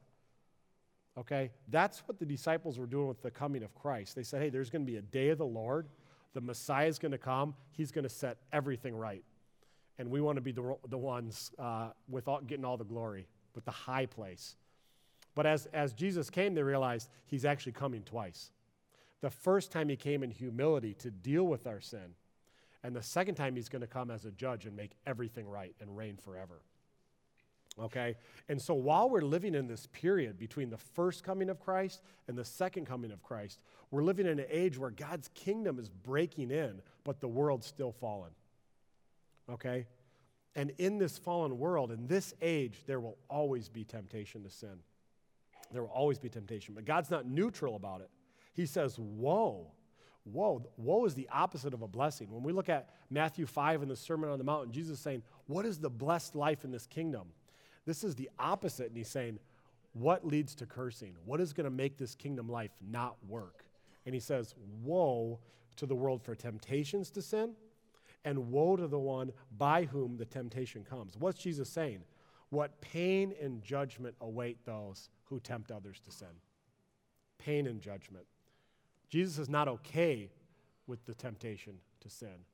Okay? 1.18 1.52
That's 1.68 2.00
what 2.08 2.20
the 2.20 2.26
disciples 2.26 2.80
were 2.80 2.86
doing 2.86 3.10
with 3.10 3.22
the 3.22 3.32
coming 3.32 3.64
of 3.64 3.76
Christ. 3.76 4.16
They 4.16 4.24
said, 4.24 4.42
hey, 4.42 4.50
there's 4.50 4.70
going 4.70 4.86
to 4.86 4.90
be 4.90 4.98
a 4.98 5.02
day 5.02 5.28
of 5.28 5.40
the 5.40 5.46
Lord. 5.46 5.90
The 6.36 6.42
Messiah 6.42 6.88
is 6.88 7.00
going 7.00 7.12
to 7.12 7.18
come. 7.18 7.54
He's 7.72 7.92
going 7.92 8.04
to 8.04 8.10
set 8.10 8.38
everything 8.54 8.96
right. 8.96 9.26
And 10.00 10.10
we 10.10 10.22
want 10.22 10.38
to 10.38 10.42
be 10.42 10.54
the, 10.54 10.78
the 10.88 10.98
ones 10.98 11.52
uh, 11.60 11.90
with 12.08 12.30
getting 12.48 12.64
all 12.64 12.78
the 12.78 12.86
glory, 12.86 13.28
with 13.56 13.66
the 13.66 13.72
high 13.72 14.06
place. 14.06 14.56
But 15.38 15.46
as, 15.46 15.68
as 15.68 15.94
Jesus 15.94 16.32
came, 16.32 16.56
they 16.56 16.64
realized 16.64 17.10
he's 17.28 17.46
actually 17.46 17.74
coming 17.74 18.02
twice. 18.02 18.50
The 19.22 19.30
first 19.30 19.72
time 19.72 19.88
he 19.88 19.96
came 19.96 20.24
in 20.24 20.32
humility 20.32 20.96
to 20.96 21.12
deal 21.12 21.44
with 21.44 21.68
our 21.68 21.80
sin, 21.80 22.16
and 22.84 22.96
the 22.96 23.04
second 23.04 23.36
time 23.36 23.56
he's 23.56 23.70
going 23.70 23.84
to 23.84 23.88
come 23.88 24.10
as 24.10 24.26
a 24.26 24.32
judge 24.32 24.66
and 24.66 24.76
make 24.76 24.94
everything 25.06 25.48
right 25.48 25.76
and 25.80 25.96
reign 25.96 26.18
forever. 26.18 26.64
Okay? 27.80 28.16
And 28.50 28.60
so 28.60 28.74
while 28.74 29.12
we're 29.12 29.22
living 29.22 29.54
in 29.54 29.68
this 29.68 29.86
period 29.92 30.40
between 30.40 30.72
the 30.72 30.78
first 30.78 31.24
coming 31.24 31.52
of 31.52 31.60
Christ 31.60 32.02
and 32.28 32.36
the 32.36 32.44
second 32.44 32.88
coming 32.88 33.12
of 33.12 33.22
Christ, 33.22 33.62
we're 33.92 34.02
living 34.02 34.26
in 34.26 34.40
an 34.40 34.48
age 34.50 34.76
where 34.80 34.90
God's 34.90 35.30
kingdom 35.36 35.78
is 35.78 35.88
breaking 35.88 36.50
in, 36.50 36.82
but 37.04 37.20
the 37.20 37.28
world's 37.28 37.68
still 37.68 37.92
fallen. 37.92 38.32
Okay? 39.52 39.86
And 40.56 40.72
in 40.80 40.98
this 40.98 41.20
fallen 41.20 41.60
world, 41.60 41.92
in 41.92 42.08
this 42.08 42.34
age, 42.42 42.80
there 42.88 43.00
will 43.00 43.20
always 43.30 43.70
be 43.70 43.84
temptation 43.84 44.42
to 44.42 44.50
sin. 44.50 44.80
There 45.72 45.82
will 45.82 45.90
always 45.90 46.20
be 46.20 46.30
temptation. 46.30 46.74
But 46.74 46.86
God's 46.86 47.12
not 47.12 47.26
neutral 47.26 47.76
about 47.76 48.02
it. 48.02 48.10
He 48.54 48.66
says, 48.66 48.98
Woe. 49.00 49.72
Woe. 50.26 50.66
Woe 50.78 51.06
is 51.06 51.14
the 51.14 51.30
opposite 51.32 51.74
of 51.74 51.82
a 51.82 51.88
blessing. 51.88 52.32
When 52.32 52.44
we 52.44 52.52
look 52.52 52.70
at 52.70 52.90
Matthew 53.10 53.46
5 53.46 53.84
in 53.84 53.90
the 53.90 53.96
Sermon 53.96 54.30
on 54.30 54.38
the 54.38 54.44
Mount, 54.44 54.72
Jesus 54.72 54.98
is 54.98 55.04
saying, 55.04 55.24
What 55.48 55.66
is 55.66 55.80
the 55.80 55.90
blessed 55.90 56.36
life 56.36 56.64
in 56.66 56.72
this 56.72 56.86
kingdom? 56.86 57.28
This 57.86 58.04
is 58.04 58.16
the 58.16 58.30
opposite. 58.38 58.88
And 58.88 58.98
he's 58.98 59.08
saying, 59.08 59.40
what 60.00 60.26
leads 60.26 60.54
to 60.56 60.66
cursing? 60.66 61.16
What 61.26 61.42
is 61.42 61.54
going 61.54 61.66
to 61.66 61.72
make 61.72 61.98
this 61.98 62.14
kingdom 62.14 62.50
life 62.50 62.72
not 62.88 63.16
work? 63.28 63.66
And 64.06 64.14
he 64.14 64.22
says, 64.22 64.54
Woe 64.84 65.40
to 65.78 65.86
the 65.86 65.96
world 65.96 66.22
for 66.22 66.36
temptations 66.36 67.10
to 67.12 67.22
sin, 67.22 67.54
and 68.24 68.52
woe 68.52 68.76
to 68.76 68.88
the 68.88 69.00
one 69.00 69.32
by 69.58 69.86
whom 69.86 70.18
the 70.18 70.26
temptation 70.26 70.84
comes. 70.84 71.18
What's 71.18 71.40
Jesus 71.40 71.70
saying? 71.70 72.02
What 72.50 72.80
pain 72.82 73.34
and 73.42 73.62
judgment 73.62 74.16
await 74.22 74.66
those 74.66 75.10
who 75.26 75.40
tempt 75.40 75.72
others 75.72 76.00
to 76.06 76.12
sin? 76.12 76.28
Pain 77.38 77.68
and 77.68 77.82
judgment. 77.82 78.26
Jesus 79.10 79.38
is 79.38 79.50
not 79.50 79.68
okay 79.68 80.30
with 80.86 81.06
the 81.06 81.14
temptation 81.14 81.74
to 82.02 82.10
sin, 82.10 82.46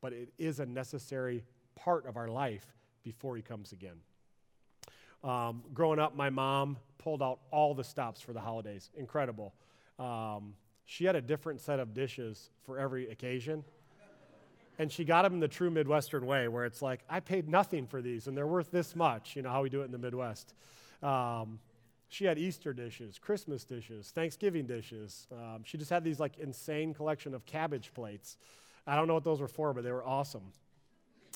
but 0.00 0.12
it 0.12 0.32
is 0.38 0.60
a 0.60 0.66
necessary 0.66 1.44
part 1.74 2.06
of 2.06 2.16
our 2.16 2.28
life 2.28 2.66
before 3.02 3.36
he 3.36 3.42
comes 3.42 3.72
again. 3.72 3.96
Um, 5.22 5.62
growing 5.74 5.98
up, 5.98 6.16
my 6.16 6.30
mom 6.30 6.78
pulled 6.98 7.22
out 7.22 7.40
all 7.50 7.74
the 7.74 7.84
stops 7.84 8.20
for 8.20 8.32
the 8.32 8.40
holidays. 8.40 8.90
Incredible. 8.96 9.54
Um, 9.98 10.54
she 10.84 11.04
had 11.04 11.16
a 11.16 11.20
different 11.20 11.60
set 11.60 11.78
of 11.78 11.94
dishes 11.94 12.50
for 12.64 12.78
every 12.78 13.10
occasion. 13.10 13.64
And 14.80 14.90
she 14.90 15.04
got 15.04 15.22
them 15.24 15.34
in 15.34 15.40
the 15.40 15.48
true 15.48 15.68
Midwestern 15.68 16.24
way, 16.24 16.48
where 16.48 16.64
it's 16.64 16.80
like, 16.80 17.00
I 17.06 17.20
paid 17.20 17.50
nothing 17.50 17.86
for 17.86 18.00
these, 18.00 18.28
and 18.28 18.34
they're 18.34 18.46
worth 18.46 18.70
this 18.70 18.96
much, 18.96 19.36
you 19.36 19.42
know, 19.42 19.50
how 19.50 19.62
we 19.62 19.68
do 19.68 19.82
it 19.82 19.84
in 19.84 19.92
the 19.92 19.98
Midwest. 19.98 20.54
Um, 21.02 21.58
she 22.08 22.24
had 22.24 22.38
Easter 22.38 22.72
dishes, 22.72 23.18
Christmas 23.18 23.64
dishes, 23.64 24.10
Thanksgiving 24.10 24.66
dishes. 24.66 25.26
Um, 25.30 25.64
she 25.64 25.76
just 25.76 25.90
had 25.90 26.02
these 26.02 26.18
like 26.18 26.38
insane 26.38 26.94
collection 26.94 27.34
of 27.34 27.44
cabbage 27.44 27.92
plates. 27.92 28.38
I 28.86 28.96
don't 28.96 29.06
know 29.06 29.12
what 29.12 29.22
those 29.22 29.42
were 29.42 29.48
for, 29.48 29.74
but 29.74 29.84
they 29.84 29.92
were 29.92 30.06
awesome. 30.06 30.50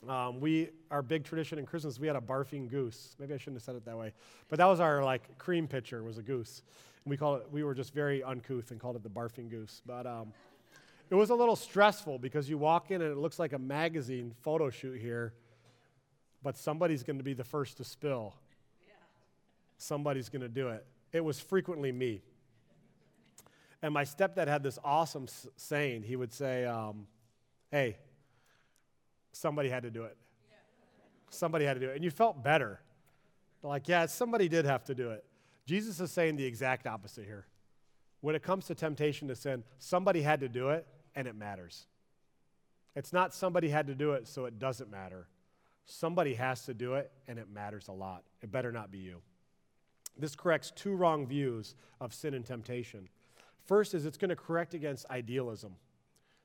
Um, 0.08 0.40
we, 0.40 0.70
our 0.90 1.02
big 1.02 1.24
tradition 1.24 1.58
in 1.58 1.66
Christmas, 1.66 2.00
we 2.00 2.06
had 2.06 2.16
a 2.16 2.22
barfing 2.22 2.70
goose. 2.70 3.14
Maybe 3.18 3.34
I 3.34 3.36
shouldn't 3.36 3.56
have 3.56 3.64
said 3.64 3.76
it 3.76 3.84
that 3.84 3.98
way, 3.98 4.14
but 4.48 4.58
that 4.58 4.66
was 4.66 4.80
our 4.80 5.04
like 5.04 5.36
cream 5.36 5.68
pitcher 5.68 6.02
was 6.02 6.16
a 6.16 6.22
goose. 6.22 6.62
And 7.04 7.10
we 7.10 7.18
called 7.18 7.42
it. 7.42 7.48
We 7.52 7.62
were 7.62 7.74
just 7.74 7.92
very 7.92 8.22
uncouth 8.22 8.70
and 8.70 8.80
called 8.80 8.96
it 8.96 9.02
the 9.02 9.10
barfing 9.10 9.50
goose. 9.50 9.82
But 9.84 10.06
um, 10.06 10.32
it 11.10 11.14
was 11.14 11.30
a 11.30 11.34
little 11.34 11.56
stressful 11.56 12.18
because 12.18 12.48
you 12.48 12.58
walk 12.58 12.90
in 12.90 13.02
and 13.02 13.10
it 13.10 13.18
looks 13.18 13.38
like 13.38 13.52
a 13.52 13.58
magazine 13.58 14.34
photo 14.40 14.70
shoot 14.70 15.00
here, 15.00 15.34
but 16.42 16.56
somebody's 16.56 17.02
going 17.02 17.18
to 17.18 17.24
be 17.24 17.34
the 17.34 17.44
first 17.44 17.76
to 17.76 17.84
spill 17.84 18.34
somebody's 19.84 20.28
going 20.28 20.42
to 20.42 20.48
do 20.48 20.68
it. 20.68 20.84
It 21.12 21.24
was 21.24 21.38
frequently 21.38 21.92
me. 21.92 22.22
And 23.82 23.92
my 23.92 24.04
stepdad 24.04 24.48
had 24.48 24.62
this 24.62 24.78
awesome 24.82 25.24
s- 25.24 25.46
saying. 25.56 26.02
He 26.02 26.16
would 26.16 26.32
say, 26.32 26.64
um, 26.64 27.06
Hey, 27.70 27.98
somebody 29.32 29.68
had 29.68 29.82
to 29.82 29.90
do 29.90 30.04
it. 30.04 30.16
Somebody 31.28 31.64
had 31.64 31.74
to 31.74 31.80
do 31.80 31.90
it. 31.90 31.96
And 31.96 32.04
you 32.04 32.10
felt 32.10 32.42
better. 32.42 32.80
Like, 33.62 33.88
yeah, 33.88 34.06
somebody 34.06 34.48
did 34.48 34.64
have 34.64 34.84
to 34.84 34.94
do 34.94 35.10
it. 35.10 35.24
Jesus 35.66 36.00
is 36.00 36.10
saying 36.10 36.36
the 36.36 36.44
exact 36.44 36.86
opposite 36.86 37.24
here. 37.24 37.46
When 38.20 38.34
it 38.34 38.42
comes 38.42 38.66
to 38.66 38.74
temptation 38.74 39.28
to 39.28 39.36
sin, 39.36 39.64
somebody 39.78 40.22
had 40.22 40.40
to 40.40 40.48
do 40.48 40.70
it, 40.70 40.86
and 41.14 41.26
it 41.26 41.34
matters. 41.34 41.86
It's 42.96 43.12
not 43.12 43.34
somebody 43.34 43.68
had 43.68 43.86
to 43.88 43.94
do 43.94 44.12
it, 44.12 44.28
so 44.28 44.44
it 44.44 44.58
doesn't 44.58 44.90
matter. 44.90 45.26
Somebody 45.86 46.34
has 46.34 46.64
to 46.66 46.74
do 46.74 46.94
it, 46.94 47.10
and 47.26 47.38
it 47.38 47.48
matters 47.52 47.88
a 47.88 47.92
lot. 47.92 48.22
It 48.42 48.50
better 48.50 48.72
not 48.72 48.90
be 48.90 48.98
you. 48.98 49.20
This 50.16 50.36
corrects 50.36 50.72
two 50.74 50.94
wrong 50.94 51.26
views 51.26 51.74
of 52.00 52.14
sin 52.14 52.34
and 52.34 52.44
temptation. 52.44 53.08
First 53.66 53.94
is 53.94 54.06
it's 54.06 54.18
going 54.18 54.28
to 54.28 54.36
correct 54.36 54.74
against 54.74 55.06
idealism. 55.10 55.74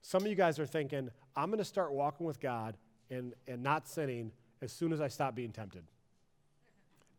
Some 0.01 0.23
of 0.23 0.27
you 0.27 0.35
guys 0.35 0.59
are 0.59 0.65
thinking, 0.65 1.09
I'm 1.35 1.49
going 1.49 1.59
to 1.59 1.65
start 1.65 1.91
walking 1.91 2.25
with 2.25 2.39
God 2.39 2.77
and, 3.09 3.33
and 3.47 3.61
not 3.61 3.87
sinning 3.87 4.31
as 4.61 4.71
soon 4.71 4.91
as 4.91 5.01
I 5.01 5.07
stop 5.07 5.35
being 5.35 5.51
tempted. 5.51 5.83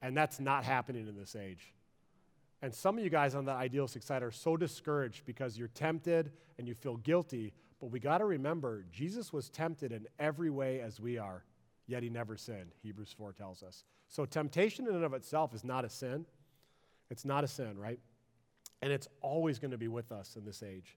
And 0.02 0.16
that's 0.16 0.40
not 0.40 0.64
happening 0.64 1.07
in 1.07 1.16
this 1.16 1.37
age. 1.37 1.73
And 2.62 2.75
some 2.75 2.99
of 2.99 3.05
you 3.05 3.11
guys 3.11 3.35
on 3.35 3.45
the 3.45 3.52
idealistic 3.52 4.02
side 4.02 4.23
are 4.23 4.31
so 4.31 4.57
discouraged 4.57 5.25
because 5.25 5.57
you're 5.57 5.69
tempted 5.69 6.33
and 6.59 6.69
you 6.69 6.75
feel 6.75 6.97
guilty. 6.99 7.52
But 7.81 7.90
we 7.90 8.00
got 8.00 8.19
to 8.19 8.26
remember, 8.26 8.85
Jesus 8.93 9.33
was 9.33 9.49
tempted 9.49 9.93
in 9.93 10.07
every 10.19 10.50
way 10.50 10.81
as 10.81 11.00
we 11.00 11.17
are, 11.17 11.45
yet 11.87 12.02
he 12.02 12.11
never 12.11 12.37
sinned, 12.37 12.73
Hebrews 12.83 13.14
4 13.17 13.33
tells 13.33 13.62
us. 13.62 13.85
So 14.09 14.26
temptation 14.26 14.87
in 14.87 14.95
and 14.95 15.05
of 15.05 15.14
itself 15.14 15.55
is 15.55 15.64
not 15.64 15.85
a 15.85 15.88
sin. 15.88 16.26
It's 17.09 17.25
not 17.25 17.45
a 17.45 17.49
sin, 17.49 17.79
right? 17.79 17.99
And 18.83 18.93
it's 18.93 19.09
always 19.23 19.59
going 19.59 19.71
to 19.71 19.79
be 19.79 19.88
with 19.88 20.12
us 20.12 20.37
in 20.37 20.45
this 20.45 20.62
age. 20.62 20.97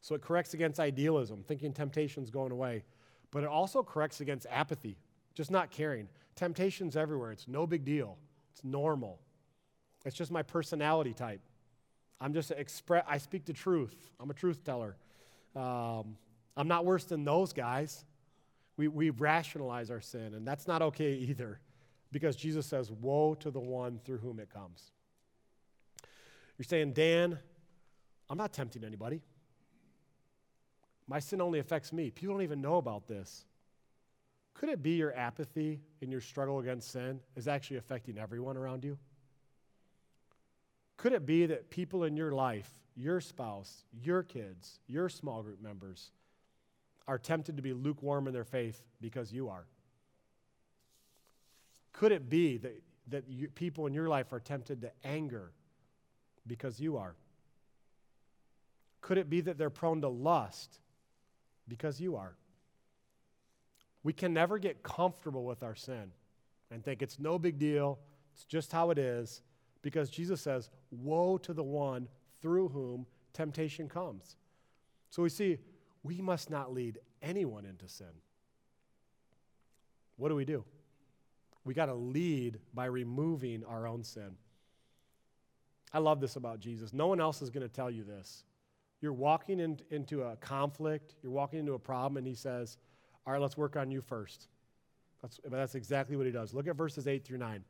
So 0.00 0.14
it 0.14 0.22
corrects 0.22 0.54
against 0.54 0.80
idealism, 0.80 1.44
thinking 1.46 1.72
temptation's 1.72 2.30
going 2.30 2.52
away. 2.52 2.84
But 3.30 3.42
it 3.42 3.48
also 3.48 3.82
corrects 3.82 4.20
against 4.20 4.46
apathy, 4.50 4.96
just 5.34 5.50
not 5.50 5.70
caring. 5.70 6.08
Temptation's 6.34 6.96
everywhere. 6.96 7.32
It's 7.32 7.48
no 7.48 7.66
big 7.66 7.84
deal. 7.84 8.16
It's 8.52 8.64
normal. 8.64 9.20
It's 10.08 10.16
just 10.16 10.30
my 10.30 10.42
personality 10.42 11.12
type. 11.12 11.42
I'm 12.18 12.32
just 12.32 12.50
express. 12.50 13.04
I 13.06 13.18
speak 13.18 13.44
the 13.44 13.52
truth. 13.52 13.94
I'm 14.18 14.30
a 14.30 14.34
truth 14.34 14.64
teller. 14.64 14.96
Um, 15.54 16.16
I'm 16.56 16.66
not 16.66 16.86
worse 16.86 17.04
than 17.04 17.24
those 17.24 17.52
guys. 17.52 18.06
We, 18.78 18.88
we 18.88 19.10
rationalize 19.10 19.90
our 19.90 20.00
sin, 20.00 20.32
and 20.32 20.48
that's 20.48 20.66
not 20.66 20.80
okay 20.80 21.12
either, 21.12 21.60
because 22.10 22.36
Jesus 22.36 22.64
says, 22.64 22.90
"Woe 22.90 23.34
to 23.40 23.50
the 23.50 23.60
one 23.60 24.00
through 24.06 24.16
whom 24.16 24.40
it 24.40 24.48
comes." 24.48 24.92
You're 26.56 26.64
saying, 26.64 26.94
Dan, 26.94 27.38
I'm 28.30 28.38
not 28.38 28.54
tempting 28.54 28.84
anybody. 28.84 29.20
My 31.06 31.18
sin 31.18 31.42
only 31.42 31.58
affects 31.58 31.92
me. 31.92 32.10
People 32.10 32.34
don't 32.34 32.42
even 32.44 32.62
know 32.62 32.78
about 32.78 33.06
this. 33.06 33.44
Could 34.54 34.70
it 34.70 34.82
be 34.82 34.92
your 34.92 35.14
apathy 35.14 35.82
in 36.00 36.10
your 36.10 36.22
struggle 36.22 36.60
against 36.60 36.92
sin 36.92 37.20
is 37.36 37.46
actually 37.46 37.76
affecting 37.76 38.16
everyone 38.16 38.56
around 38.56 38.84
you? 38.84 38.96
Could 40.98 41.12
it 41.12 41.24
be 41.24 41.46
that 41.46 41.70
people 41.70 42.04
in 42.04 42.16
your 42.16 42.32
life, 42.32 42.68
your 42.96 43.20
spouse, 43.20 43.84
your 44.02 44.22
kids, 44.22 44.80
your 44.88 45.08
small 45.08 45.42
group 45.42 45.62
members, 45.62 46.10
are 47.06 47.18
tempted 47.18 47.56
to 47.56 47.62
be 47.62 47.72
lukewarm 47.72 48.26
in 48.26 48.34
their 48.34 48.44
faith 48.44 48.82
because 49.00 49.32
you 49.32 49.48
are? 49.48 49.64
Could 51.92 52.12
it 52.12 52.28
be 52.28 52.58
that, 52.58 52.82
that 53.08 53.24
you, 53.28 53.48
people 53.48 53.86
in 53.86 53.94
your 53.94 54.08
life 54.08 54.32
are 54.32 54.40
tempted 54.40 54.82
to 54.82 54.90
anger 55.04 55.52
because 56.46 56.80
you 56.80 56.96
are? 56.96 57.14
Could 59.00 59.18
it 59.18 59.30
be 59.30 59.40
that 59.42 59.56
they're 59.56 59.70
prone 59.70 60.00
to 60.00 60.08
lust 60.08 60.80
because 61.68 62.00
you 62.00 62.16
are? 62.16 62.34
We 64.02 64.12
can 64.12 64.34
never 64.34 64.58
get 64.58 64.82
comfortable 64.82 65.44
with 65.44 65.62
our 65.62 65.76
sin 65.76 66.10
and 66.72 66.84
think 66.84 67.02
it's 67.02 67.20
no 67.20 67.38
big 67.38 67.58
deal, 67.58 68.00
it's 68.34 68.44
just 68.44 68.72
how 68.72 68.90
it 68.90 68.98
is, 68.98 69.42
because 69.82 70.10
Jesus 70.10 70.40
says, 70.40 70.70
Woe 70.90 71.38
to 71.38 71.52
the 71.52 71.62
one 71.62 72.08
through 72.40 72.68
whom 72.68 73.06
temptation 73.32 73.88
comes. 73.88 74.36
So 75.10 75.22
we 75.22 75.28
see 75.28 75.58
we 76.02 76.20
must 76.20 76.50
not 76.50 76.72
lead 76.72 76.98
anyone 77.22 77.64
into 77.64 77.88
sin. 77.88 78.06
What 80.16 80.28
do 80.28 80.34
we 80.34 80.44
do? 80.44 80.64
We 81.64 81.74
got 81.74 81.86
to 81.86 81.94
lead 81.94 82.58
by 82.74 82.86
removing 82.86 83.64
our 83.64 83.86
own 83.86 84.02
sin. 84.02 84.36
I 85.92 85.98
love 85.98 86.20
this 86.20 86.36
about 86.36 86.60
Jesus. 86.60 86.92
No 86.92 87.06
one 87.06 87.20
else 87.20 87.42
is 87.42 87.50
going 87.50 87.66
to 87.66 87.72
tell 87.72 87.90
you 87.90 88.04
this. 88.04 88.44
You're 89.00 89.12
walking 89.12 89.60
in, 89.60 89.78
into 89.90 90.22
a 90.22 90.36
conflict, 90.36 91.14
you're 91.22 91.32
walking 91.32 91.60
into 91.60 91.74
a 91.74 91.78
problem, 91.78 92.16
and 92.16 92.26
he 92.26 92.34
says, 92.34 92.78
All 93.26 93.32
right, 93.32 93.40
let's 93.40 93.56
work 93.56 93.76
on 93.76 93.90
you 93.90 94.00
first. 94.00 94.48
That's, 95.22 95.40
that's 95.44 95.74
exactly 95.74 96.16
what 96.16 96.26
he 96.26 96.32
does. 96.32 96.52
Look 96.54 96.68
at 96.68 96.76
verses 96.76 97.06
8 97.06 97.24
through 97.24 97.38
9. 97.38 97.64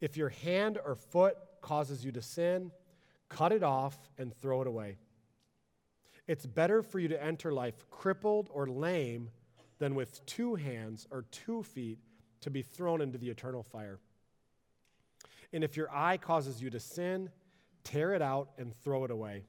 If 0.00 0.16
your 0.16 0.28
hand 0.28 0.78
or 0.84 0.94
foot 0.94 1.36
causes 1.60 2.04
you 2.04 2.12
to 2.12 2.22
sin, 2.22 2.70
cut 3.28 3.52
it 3.52 3.62
off 3.62 3.96
and 4.16 4.34
throw 4.34 4.62
it 4.62 4.66
away. 4.66 4.96
It's 6.26 6.46
better 6.46 6.82
for 6.82 6.98
you 6.98 7.08
to 7.08 7.22
enter 7.22 7.52
life 7.52 7.88
crippled 7.90 8.48
or 8.52 8.66
lame 8.66 9.30
than 9.78 9.94
with 9.94 10.24
two 10.26 10.54
hands 10.56 11.06
or 11.10 11.24
two 11.30 11.62
feet 11.62 11.98
to 12.40 12.50
be 12.50 12.62
thrown 12.62 13.00
into 13.00 13.18
the 13.18 13.30
eternal 13.30 13.62
fire. 13.62 13.98
And 15.52 15.64
if 15.64 15.76
your 15.76 15.90
eye 15.90 16.18
causes 16.18 16.60
you 16.62 16.70
to 16.70 16.80
sin, 16.80 17.30
tear 17.84 18.12
it 18.12 18.22
out 18.22 18.50
and 18.58 18.74
throw 18.82 19.04
it 19.04 19.10
away. 19.10 19.44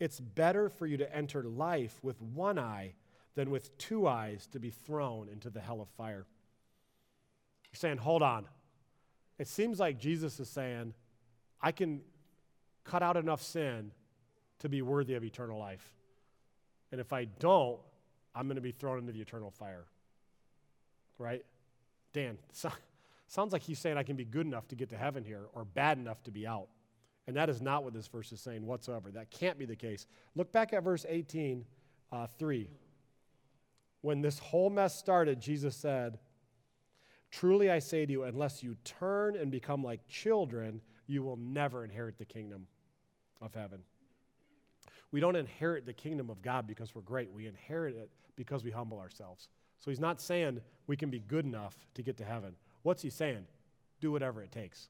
It's 0.00 0.18
better 0.18 0.68
for 0.68 0.86
you 0.86 0.96
to 0.96 1.14
enter 1.14 1.44
life 1.44 1.98
with 2.02 2.20
one 2.20 2.58
eye 2.58 2.94
than 3.36 3.50
with 3.50 3.76
two 3.78 4.08
eyes 4.08 4.48
to 4.48 4.58
be 4.58 4.70
thrown 4.70 5.28
into 5.28 5.50
the 5.50 5.60
hell 5.60 5.80
of 5.80 5.88
fire. 5.90 6.26
You're 7.70 7.78
saying, 7.78 7.98
hold 7.98 8.22
on. 8.22 8.46
It 9.38 9.46
seems 9.48 9.78
like 9.78 9.98
Jesus 9.98 10.40
is 10.40 10.48
saying, 10.48 10.94
I 11.60 11.72
can 11.72 12.00
cut 12.84 13.02
out 13.02 13.16
enough 13.16 13.42
sin 13.42 13.92
to 14.60 14.68
be 14.68 14.82
worthy 14.82 15.14
of 15.14 15.24
eternal 15.24 15.58
life. 15.58 15.92
And 16.90 17.00
if 17.00 17.12
I 17.12 17.26
don't, 17.26 17.78
I'm 18.34 18.46
going 18.46 18.56
to 18.56 18.62
be 18.62 18.72
thrown 18.72 18.98
into 18.98 19.12
the 19.12 19.20
eternal 19.20 19.50
fire. 19.50 19.84
Right? 21.18 21.44
Dan, 22.12 22.38
so, 22.52 22.70
sounds 23.26 23.52
like 23.52 23.62
he's 23.62 23.78
saying 23.78 23.96
I 23.96 24.02
can 24.02 24.16
be 24.16 24.24
good 24.24 24.46
enough 24.46 24.68
to 24.68 24.74
get 24.74 24.88
to 24.90 24.96
heaven 24.96 25.24
here 25.24 25.46
or 25.52 25.64
bad 25.64 25.98
enough 25.98 26.22
to 26.24 26.30
be 26.30 26.46
out. 26.46 26.68
And 27.26 27.36
that 27.36 27.50
is 27.50 27.60
not 27.60 27.84
what 27.84 27.92
this 27.92 28.06
verse 28.06 28.32
is 28.32 28.40
saying 28.40 28.66
whatsoever. 28.66 29.10
That 29.10 29.30
can't 29.30 29.58
be 29.58 29.66
the 29.66 29.76
case. 29.76 30.06
Look 30.34 30.50
back 30.50 30.72
at 30.72 30.82
verse 30.82 31.04
18, 31.06 31.64
uh, 32.10 32.26
3. 32.38 32.70
When 34.00 34.22
this 34.22 34.38
whole 34.38 34.70
mess 34.70 34.98
started, 34.98 35.38
Jesus 35.38 35.76
said, 35.76 36.18
Truly 37.30 37.70
I 37.70 37.78
say 37.78 38.06
to 38.06 38.12
you, 38.12 38.24
unless 38.24 38.62
you 38.62 38.76
turn 38.84 39.36
and 39.36 39.50
become 39.50 39.84
like 39.84 40.06
children, 40.08 40.80
you 41.06 41.22
will 41.22 41.36
never 41.36 41.84
inherit 41.84 42.18
the 42.18 42.24
kingdom 42.24 42.66
of 43.40 43.54
heaven. 43.54 43.80
We 45.10 45.20
don't 45.20 45.36
inherit 45.36 45.86
the 45.86 45.92
kingdom 45.92 46.30
of 46.30 46.42
God 46.42 46.66
because 46.66 46.94
we're 46.94 47.02
great. 47.02 47.32
We 47.32 47.46
inherit 47.46 47.96
it 47.96 48.10
because 48.36 48.64
we 48.64 48.70
humble 48.70 48.98
ourselves. 48.98 49.48
So 49.78 49.90
he's 49.90 50.00
not 50.00 50.20
saying 50.20 50.60
we 50.86 50.96
can 50.96 51.10
be 51.10 51.20
good 51.20 51.44
enough 51.44 51.76
to 51.94 52.02
get 52.02 52.16
to 52.18 52.24
heaven. 52.24 52.54
What's 52.82 53.02
he 53.02 53.10
saying? 53.10 53.46
Do 54.00 54.12
whatever 54.12 54.42
it 54.42 54.52
takes. 54.52 54.88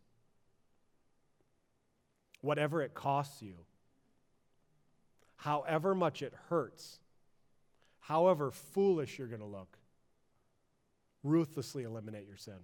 Whatever 2.41 2.83
it 2.83 2.95
costs 2.95 3.43
you. 3.43 3.55
However 5.37 5.95
much 5.95 6.23
it 6.23 6.35
hurts. 6.49 6.99
However 8.01 8.51
foolish 8.51 9.19
you're 9.19 9.29
going 9.29 9.41
to 9.41 9.47
look. 9.47 9.78
Ruthlessly 11.23 11.85
eliminate 11.85 12.27
your 12.27 12.37
sin. 12.37 12.59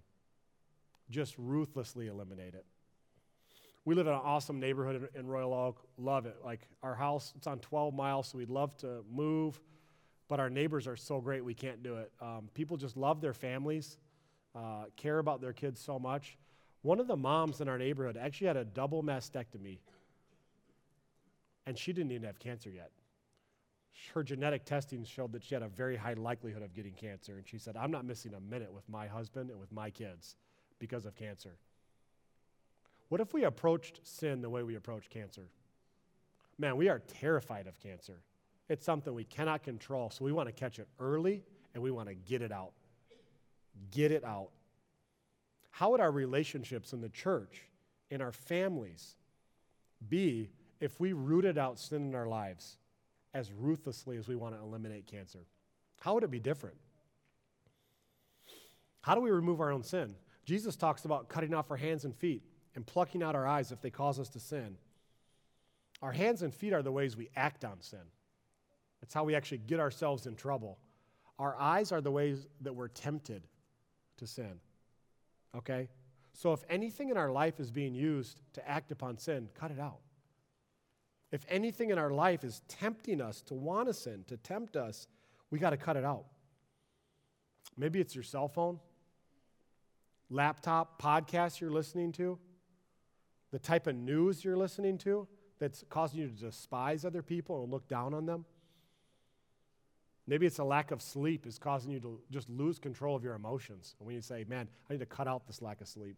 Just 1.10 1.34
ruthlessly 1.38 2.06
eliminate 2.06 2.54
it. 2.54 2.64
We 3.84 3.94
live 3.94 4.06
in 4.06 4.14
an 4.14 4.20
awesome 4.24 4.60
neighborhood 4.60 5.10
in, 5.14 5.26
Royal 5.26 5.52
Oak. 5.52 5.86
Love 5.98 6.24
it. 6.24 6.38
Like 6.42 6.62
our 6.82 6.94
house, 6.94 7.34
it's 7.36 7.46
on 7.46 7.58
12 7.58 7.92
miles, 7.92 8.28
so 8.28 8.38
we'd 8.38 8.48
love 8.48 8.74
to 8.78 9.04
move, 9.12 9.60
but 10.28 10.40
our 10.40 10.48
neighbors 10.48 10.86
are 10.86 10.96
so 10.96 11.20
great 11.20 11.44
we 11.44 11.52
can't 11.52 11.82
do 11.82 11.96
it. 11.96 12.10
Um, 12.20 12.48
people 12.54 12.78
just 12.78 12.96
love 12.96 13.20
their 13.20 13.34
families, 13.34 13.98
uh, 14.54 14.84
care 14.96 15.18
about 15.18 15.42
their 15.42 15.52
kids 15.52 15.80
so 15.80 15.98
much. 15.98 16.38
One 16.80 16.98
of 16.98 17.06
the 17.06 17.16
moms 17.16 17.60
in 17.60 17.68
our 17.68 17.76
neighborhood 17.76 18.16
actually 18.16 18.46
had 18.46 18.56
a 18.56 18.64
double 18.64 19.02
mastectomy, 19.02 19.78
and 21.66 21.78
she 21.78 21.92
didn't 21.92 22.12
even 22.12 22.24
have 22.24 22.38
cancer 22.38 22.70
yet. 22.70 22.90
Her 24.12 24.22
genetic 24.22 24.64
testing 24.64 25.04
showed 25.04 25.32
that 25.32 25.42
she 25.42 25.54
had 25.54 25.62
a 25.62 25.68
very 25.68 25.96
high 25.96 26.14
likelihood 26.14 26.62
of 26.62 26.74
getting 26.74 26.94
cancer, 26.94 27.36
and 27.36 27.46
she 27.46 27.58
said, 27.58 27.76
I'm 27.76 27.90
not 27.90 28.04
missing 28.04 28.34
a 28.34 28.40
minute 28.40 28.72
with 28.72 28.88
my 28.88 29.06
husband 29.06 29.50
and 29.50 29.60
with 29.60 29.72
my 29.72 29.90
kids 29.90 30.36
because 30.78 31.04
of 31.04 31.14
cancer. 31.14 31.56
What 33.08 33.20
if 33.20 33.32
we 33.32 33.44
approached 33.44 34.00
sin 34.02 34.42
the 34.42 34.50
way 34.50 34.62
we 34.62 34.74
approach 34.74 35.08
cancer? 35.10 35.48
Man, 36.58 36.76
we 36.76 36.88
are 36.88 37.00
terrified 37.20 37.66
of 37.66 37.78
cancer. 37.80 38.22
It's 38.68 38.84
something 38.84 39.12
we 39.14 39.24
cannot 39.24 39.62
control, 39.62 40.10
so 40.10 40.24
we 40.24 40.32
want 40.32 40.48
to 40.48 40.52
catch 40.52 40.78
it 40.78 40.88
early 40.98 41.44
and 41.74 41.82
we 41.82 41.90
want 41.90 42.08
to 42.08 42.14
get 42.14 42.42
it 42.42 42.52
out. 42.52 42.72
Get 43.90 44.10
it 44.10 44.24
out. 44.24 44.50
How 45.70 45.90
would 45.90 46.00
our 46.00 46.12
relationships 46.12 46.92
in 46.92 47.00
the 47.00 47.08
church, 47.08 47.62
in 48.10 48.22
our 48.22 48.32
families, 48.32 49.16
be 50.08 50.50
if 50.80 50.98
we 51.00 51.12
rooted 51.12 51.58
out 51.58 51.78
sin 51.78 52.08
in 52.08 52.14
our 52.14 52.28
lives 52.28 52.78
as 53.34 53.52
ruthlessly 53.52 54.16
as 54.16 54.28
we 54.28 54.36
want 54.36 54.54
to 54.54 54.60
eliminate 54.62 55.06
cancer? 55.06 55.40
How 56.00 56.14
would 56.14 56.24
it 56.24 56.30
be 56.30 56.38
different? 56.38 56.76
How 59.02 59.14
do 59.14 59.20
we 59.20 59.30
remove 59.30 59.60
our 59.60 59.70
own 59.70 59.82
sin? 59.82 60.14
Jesus 60.44 60.76
talks 60.76 61.04
about 61.04 61.28
cutting 61.28 61.52
off 61.52 61.70
our 61.70 61.76
hands 61.76 62.04
and 62.04 62.14
feet 62.14 62.42
and 62.74 62.86
plucking 62.86 63.22
out 63.22 63.34
our 63.34 63.46
eyes 63.46 63.72
if 63.72 63.80
they 63.80 63.90
cause 63.90 64.18
us 64.18 64.28
to 64.30 64.40
sin. 64.40 64.76
Our 66.02 66.12
hands 66.12 66.42
and 66.42 66.54
feet 66.54 66.72
are 66.72 66.82
the 66.82 66.92
ways 66.92 67.16
we 67.16 67.28
act 67.36 67.64
on 67.64 67.80
sin. 67.80 68.00
It's 69.02 69.14
how 69.14 69.24
we 69.24 69.34
actually 69.34 69.58
get 69.58 69.80
ourselves 69.80 70.26
in 70.26 70.36
trouble. 70.36 70.78
Our 71.38 71.56
eyes 71.58 71.92
are 71.92 72.00
the 72.00 72.10
ways 72.10 72.46
that 72.62 72.74
we're 72.74 72.88
tempted 72.88 73.46
to 74.18 74.26
sin. 74.26 74.60
Okay? 75.56 75.88
So 76.32 76.52
if 76.52 76.60
anything 76.68 77.10
in 77.10 77.16
our 77.16 77.30
life 77.30 77.60
is 77.60 77.70
being 77.70 77.94
used 77.94 78.40
to 78.54 78.68
act 78.68 78.90
upon 78.90 79.18
sin, 79.18 79.48
cut 79.54 79.70
it 79.70 79.78
out. 79.78 80.00
If 81.34 81.44
anything 81.48 81.90
in 81.90 81.98
our 81.98 82.12
life 82.12 82.44
is 82.44 82.62
tempting 82.68 83.20
us 83.20 83.40
to 83.46 83.54
want 83.54 83.88
to 83.88 83.92
sin, 83.92 84.22
to 84.28 84.36
tempt 84.36 84.76
us, 84.76 85.08
we 85.50 85.58
got 85.58 85.70
to 85.70 85.76
cut 85.76 85.96
it 85.96 86.04
out. 86.04 86.26
Maybe 87.76 88.00
it's 88.00 88.14
your 88.14 88.22
cell 88.22 88.46
phone, 88.46 88.78
laptop, 90.30 91.02
podcast 91.02 91.60
you're 91.60 91.72
listening 91.72 92.12
to 92.12 92.38
the 93.50 93.58
type 93.58 93.88
of 93.88 93.96
news 93.96 94.44
you're 94.44 94.56
listening 94.56 94.96
to 94.98 95.26
that's 95.58 95.82
causing 95.90 96.20
you 96.20 96.28
to 96.28 96.34
despise 96.34 97.04
other 97.04 97.20
people 97.20 97.64
and 97.64 97.72
look 97.72 97.88
down 97.88 98.14
on 98.14 98.26
them. 98.26 98.44
Maybe 100.28 100.46
it's 100.46 100.60
a 100.60 100.64
lack 100.64 100.92
of 100.92 101.02
sleep 101.02 101.48
is 101.48 101.58
causing 101.58 101.90
you 101.90 101.98
to 101.98 102.20
just 102.30 102.48
lose 102.48 102.78
control 102.78 103.16
of 103.16 103.24
your 103.24 103.34
emotions. 103.34 103.96
And 103.98 104.06
when 104.06 104.14
you 104.14 104.22
say, 104.22 104.44
man, 104.46 104.68
I 104.88 104.92
need 104.92 105.00
to 105.00 105.06
cut 105.06 105.26
out 105.26 105.48
this 105.48 105.60
lack 105.60 105.80
of 105.80 105.88
sleep. 105.88 106.16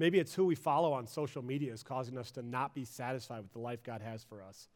Maybe 0.00 0.18
it's 0.18 0.34
who 0.34 0.46
we 0.46 0.54
follow 0.54 0.94
on 0.94 1.06
social 1.06 1.42
media 1.42 1.74
is 1.74 1.82
causing 1.82 2.16
us 2.16 2.30
to 2.30 2.42
not 2.42 2.74
be 2.74 2.86
satisfied 2.86 3.42
with 3.42 3.52
the 3.52 3.58
life 3.58 3.82
God 3.82 4.00
has 4.00 4.24
for 4.24 4.42
us. 4.42 4.70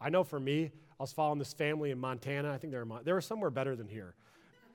I 0.00 0.08
know 0.08 0.24
for 0.24 0.40
me, 0.40 0.70
I 0.98 1.02
was 1.02 1.12
following 1.12 1.38
this 1.38 1.52
family 1.52 1.90
in 1.90 1.98
Montana. 1.98 2.50
I 2.50 2.56
think 2.56 2.72
they're, 2.72 2.86
they 3.04 3.12
were 3.12 3.20
somewhere 3.20 3.50
better 3.50 3.76
than 3.76 3.88
here. 3.88 4.14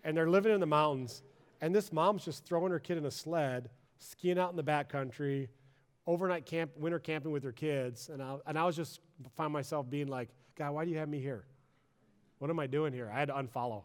And 0.03 0.15
they're 0.15 0.29
living 0.29 0.53
in 0.53 0.59
the 0.59 0.67
mountains. 0.67 1.24
And 1.59 1.74
this 1.74 1.91
mom's 1.91 2.24
just 2.24 2.45
throwing 2.45 2.71
her 2.71 2.77
kid 2.77 3.00
in 3.00 3.05
a 3.07 3.09
sled, 3.09 3.71
skiing 3.97 4.38
out 4.38 4.51
in 4.51 4.57
the 4.57 4.63
backcountry, 4.63 5.47
overnight 6.05 6.45
camp, 6.45 6.77
winter 6.77 7.00
camping 7.00 7.31
with 7.31 7.43
her 7.43 7.51
kids, 7.51 8.09
and 8.09 8.21
I, 8.21 8.35
and 8.45 8.59
I 8.59 8.63
was 8.63 8.75
just 8.75 9.00
find 9.35 9.51
myself 9.51 9.89
being 9.89 10.05
like, 10.05 10.29
God, 10.55 10.75
why 10.75 10.85
do 10.85 10.91
you 10.91 11.00
have 11.00 11.09
me 11.09 11.19
here? 11.19 11.45
What 12.37 12.51
am 12.51 12.59
I 12.59 12.68
doing 12.68 12.94
here? 12.94 13.09
I 13.11 13.18
had 13.18 13.29
to 13.29 13.33
unfollow 13.33 13.81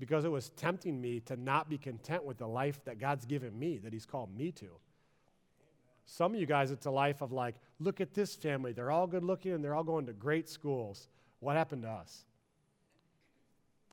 because 0.00 0.24
it 0.24 0.30
was 0.32 0.48
tempting 0.56 1.00
me 1.00 1.20
to 1.20 1.36
not 1.36 1.70
be 1.70 1.78
content 1.78 2.24
with 2.24 2.36
the 2.36 2.48
life 2.48 2.84
that 2.84 2.98
God's 2.98 3.26
given 3.26 3.56
me, 3.56 3.78
that 3.78 3.92
He's 3.92 4.06
called 4.06 4.36
me 4.36 4.50
to. 4.50 4.70
Some 6.06 6.34
of 6.34 6.40
you 6.40 6.46
guys, 6.46 6.70
it's 6.70 6.86
a 6.86 6.90
life 6.90 7.20
of 7.20 7.32
like, 7.32 7.56
look 7.80 8.00
at 8.00 8.14
this 8.14 8.34
family. 8.34 8.72
They're 8.72 8.90
all 8.90 9.06
good 9.06 9.24
looking 9.24 9.52
and 9.52 9.62
they're 9.62 9.74
all 9.74 9.84
going 9.84 10.06
to 10.06 10.12
great 10.12 10.48
schools. 10.48 11.08
What 11.40 11.56
happened 11.56 11.82
to 11.82 11.88
us? 11.88 12.24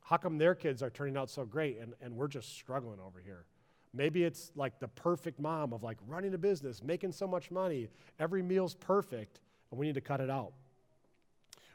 How 0.04 0.16
come 0.16 0.38
their 0.38 0.54
kids 0.54 0.82
are 0.82 0.90
turning 0.90 1.16
out 1.16 1.28
so 1.28 1.44
great 1.44 1.78
and, 1.80 1.94
and 2.00 2.14
we're 2.14 2.28
just 2.28 2.56
struggling 2.56 3.00
over 3.00 3.20
here? 3.20 3.44
Maybe 3.92 4.24
it's 4.24 4.52
like 4.54 4.78
the 4.78 4.88
perfect 4.88 5.40
mom 5.40 5.72
of 5.72 5.82
like 5.82 5.98
running 6.06 6.34
a 6.34 6.38
business, 6.38 6.82
making 6.82 7.12
so 7.12 7.26
much 7.26 7.50
money, 7.50 7.88
every 8.18 8.42
meal's 8.42 8.74
perfect, 8.74 9.40
and 9.70 9.78
we 9.78 9.86
need 9.86 9.94
to 9.94 10.00
cut 10.00 10.20
it 10.20 10.30
out. 10.30 10.52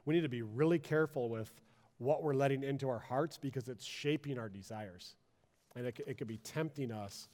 We 0.05 0.15
need 0.15 0.21
to 0.21 0.29
be 0.29 0.41
really 0.41 0.79
careful 0.79 1.29
with 1.29 1.51
what 1.97 2.23
we're 2.23 2.33
letting 2.33 2.63
into 2.63 2.89
our 2.89 2.99
hearts 2.99 3.37
because 3.37 3.67
it's 3.67 3.85
shaping 3.85 4.39
our 4.39 4.49
desires. 4.49 5.15
And 5.75 5.85
it, 5.85 5.99
it 6.07 6.17
could 6.17 6.27
be 6.27 6.37
tempting 6.37 6.91
us, 6.91 7.29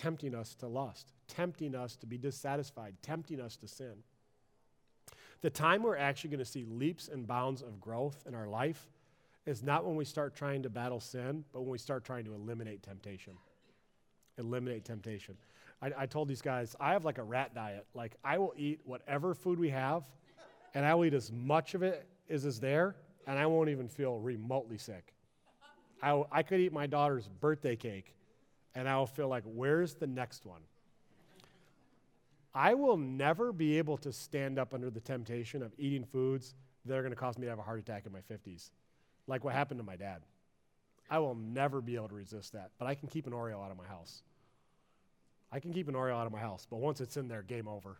tempting 0.00 0.34
us 0.34 0.54
to 0.56 0.66
lust, 0.66 1.12
tempting 1.28 1.74
us 1.74 1.96
to 1.96 2.06
be 2.06 2.16
dissatisfied, 2.16 2.94
tempting 3.02 3.40
us 3.40 3.56
to 3.56 3.68
sin. 3.68 3.94
The 5.42 5.50
time 5.50 5.82
we're 5.82 5.96
actually 5.96 6.30
going 6.30 6.38
to 6.38 6.44
see 6.44 6.64
leaps 6.64 7.08
and 7.08 7.26
bounds 7.26 7.62
of 7.62 7.80
growth 7.80 8.24
in 8.26 8.34
our 8.34 8.48
life 8.48 8.88
is 9.46 9.62
not 9.62 9.84
when 9.84 9.96
we 9.96 10.04
start 10.04 10.34
trying 10.34 10.62
to 10.62 10.70
battle 10.70 11.00
sin, 11.00 11.44
but 11.52 11.62
when 11.62 11.70
we 11.70 11.78
start 11.78 12.04
trying 12.04 12.24
to 12.24 12.34
eliminate 12.34 12.82
temptation 12.82 13.34
eliminate 14.40 14.84
temptation. 14.84 15.36
I, 15.80 15.92
I 15.98 16.06
told 16.06 16.26
these 16.26 16.42
guys, 16.42 16.74
I 16.80 16.92
have 16.92 17.04
like 17.04 17.18
a 17.18 17.22
rat 17.22 17.54
diet. 17.54 17.86
Like, 17.94 18.16
I 18.24 18.38
will 18.38 18.54
eat 18.56 18.80
whatever 18.84 19.34
food 19.34 19.58
we 19.58 19.70
have, 19.70 20.04
and 20.74 20.84
I 20.84 20.94
will 20.94 21.04
eat 21.04 21.14
as 21.14 21.30
much 21.30 21.74
of 21.74 21.82
it 21.82 22.06
as 22.28 22.44
is 22.44 22.58
there, 22.58 22.96
and 23.26 23.38
I 23.38 23.46
won't 23.46 23.68
even 23.68 23.88
feel 23.88 24.18
remotely 24.18 24.78
sick. 24.78 25.12
I, 26.02 26.22
I 26.32 26.42
could 26.42 26.60
eat 26.60 26.72
my 26.72 26.86
daughter's 26.86 27.28
birthday 27.28 27.76
cake, 27.76 28.14
and 28.74 28.88
I 28.88 28.96
will 28.96 29.06
feel 29.06 29.28
like, 29.28 29.44
where's 29.44 29.94
the 29.94 30.06
next 30.06 30.44
one? 30.46 30.62
I 32.54 32.74
will 32.74 32.96
never 32.96 33.52
be 33.52 33.78
able 33.78 33.96
to 33.98 34.12
stand 34.12 34.58
up 34.58 34.74
under 34.74 34.90
the 34.90 35.00
temptation 35.00 35.62
of 35.62 35.72
eating 35.78 36.04
foods 36.04 36.54
that 36.84 36.96
are 36.96 37.02
going 37.02 37.12
to 37.12 37.16
cause 37.16 37.38
me 37.38 37.44
to 37.44 37.50
have 37.50 37.58
a 37.58 37.62
heart 37.62 37.78
attack 37.78 38.06
in 38.06 38.12
my 38.12 38.20
50s, 38.20 38.70
like 39.26 39.44
what 39.44 39.54
happened 39.54 39.78
to 39.78 39.84
my 39.84 39.96
dad. 39.96 40.22
I 41.08 41.18
will 41.18 41.34
never 41.34 41.80
be 41.80 41.96
able 41.96 42.08
to 42.08 42.14
resist 42.14 42.52
that, 42.52 42.70
but 42.78 42.86
I 42.86 42.94
can 42.94 43.08
keep 43.08 43.26
an 43.26 43.32
Oreo 43.32 43.64
out 43.64 43.70
of 43.70 43.76
my 43.76 43.86
house. 43.86 44.22
I 45.52 45.58
can 45.58 45.72
keep 45.72 45.88
an 45.88 45.94
Oreo 45.94 46.14
out 46.14 46.26
of 46.26 46.32
my 46.32 46.38
house, 46.38 46.66
but 46.68 46.78
once 46.78 47.00
it's 47.00 47.16
in 47.16 47.28
there, 47.28 47.42
game 47.42 47.66
over. 47.66 47.98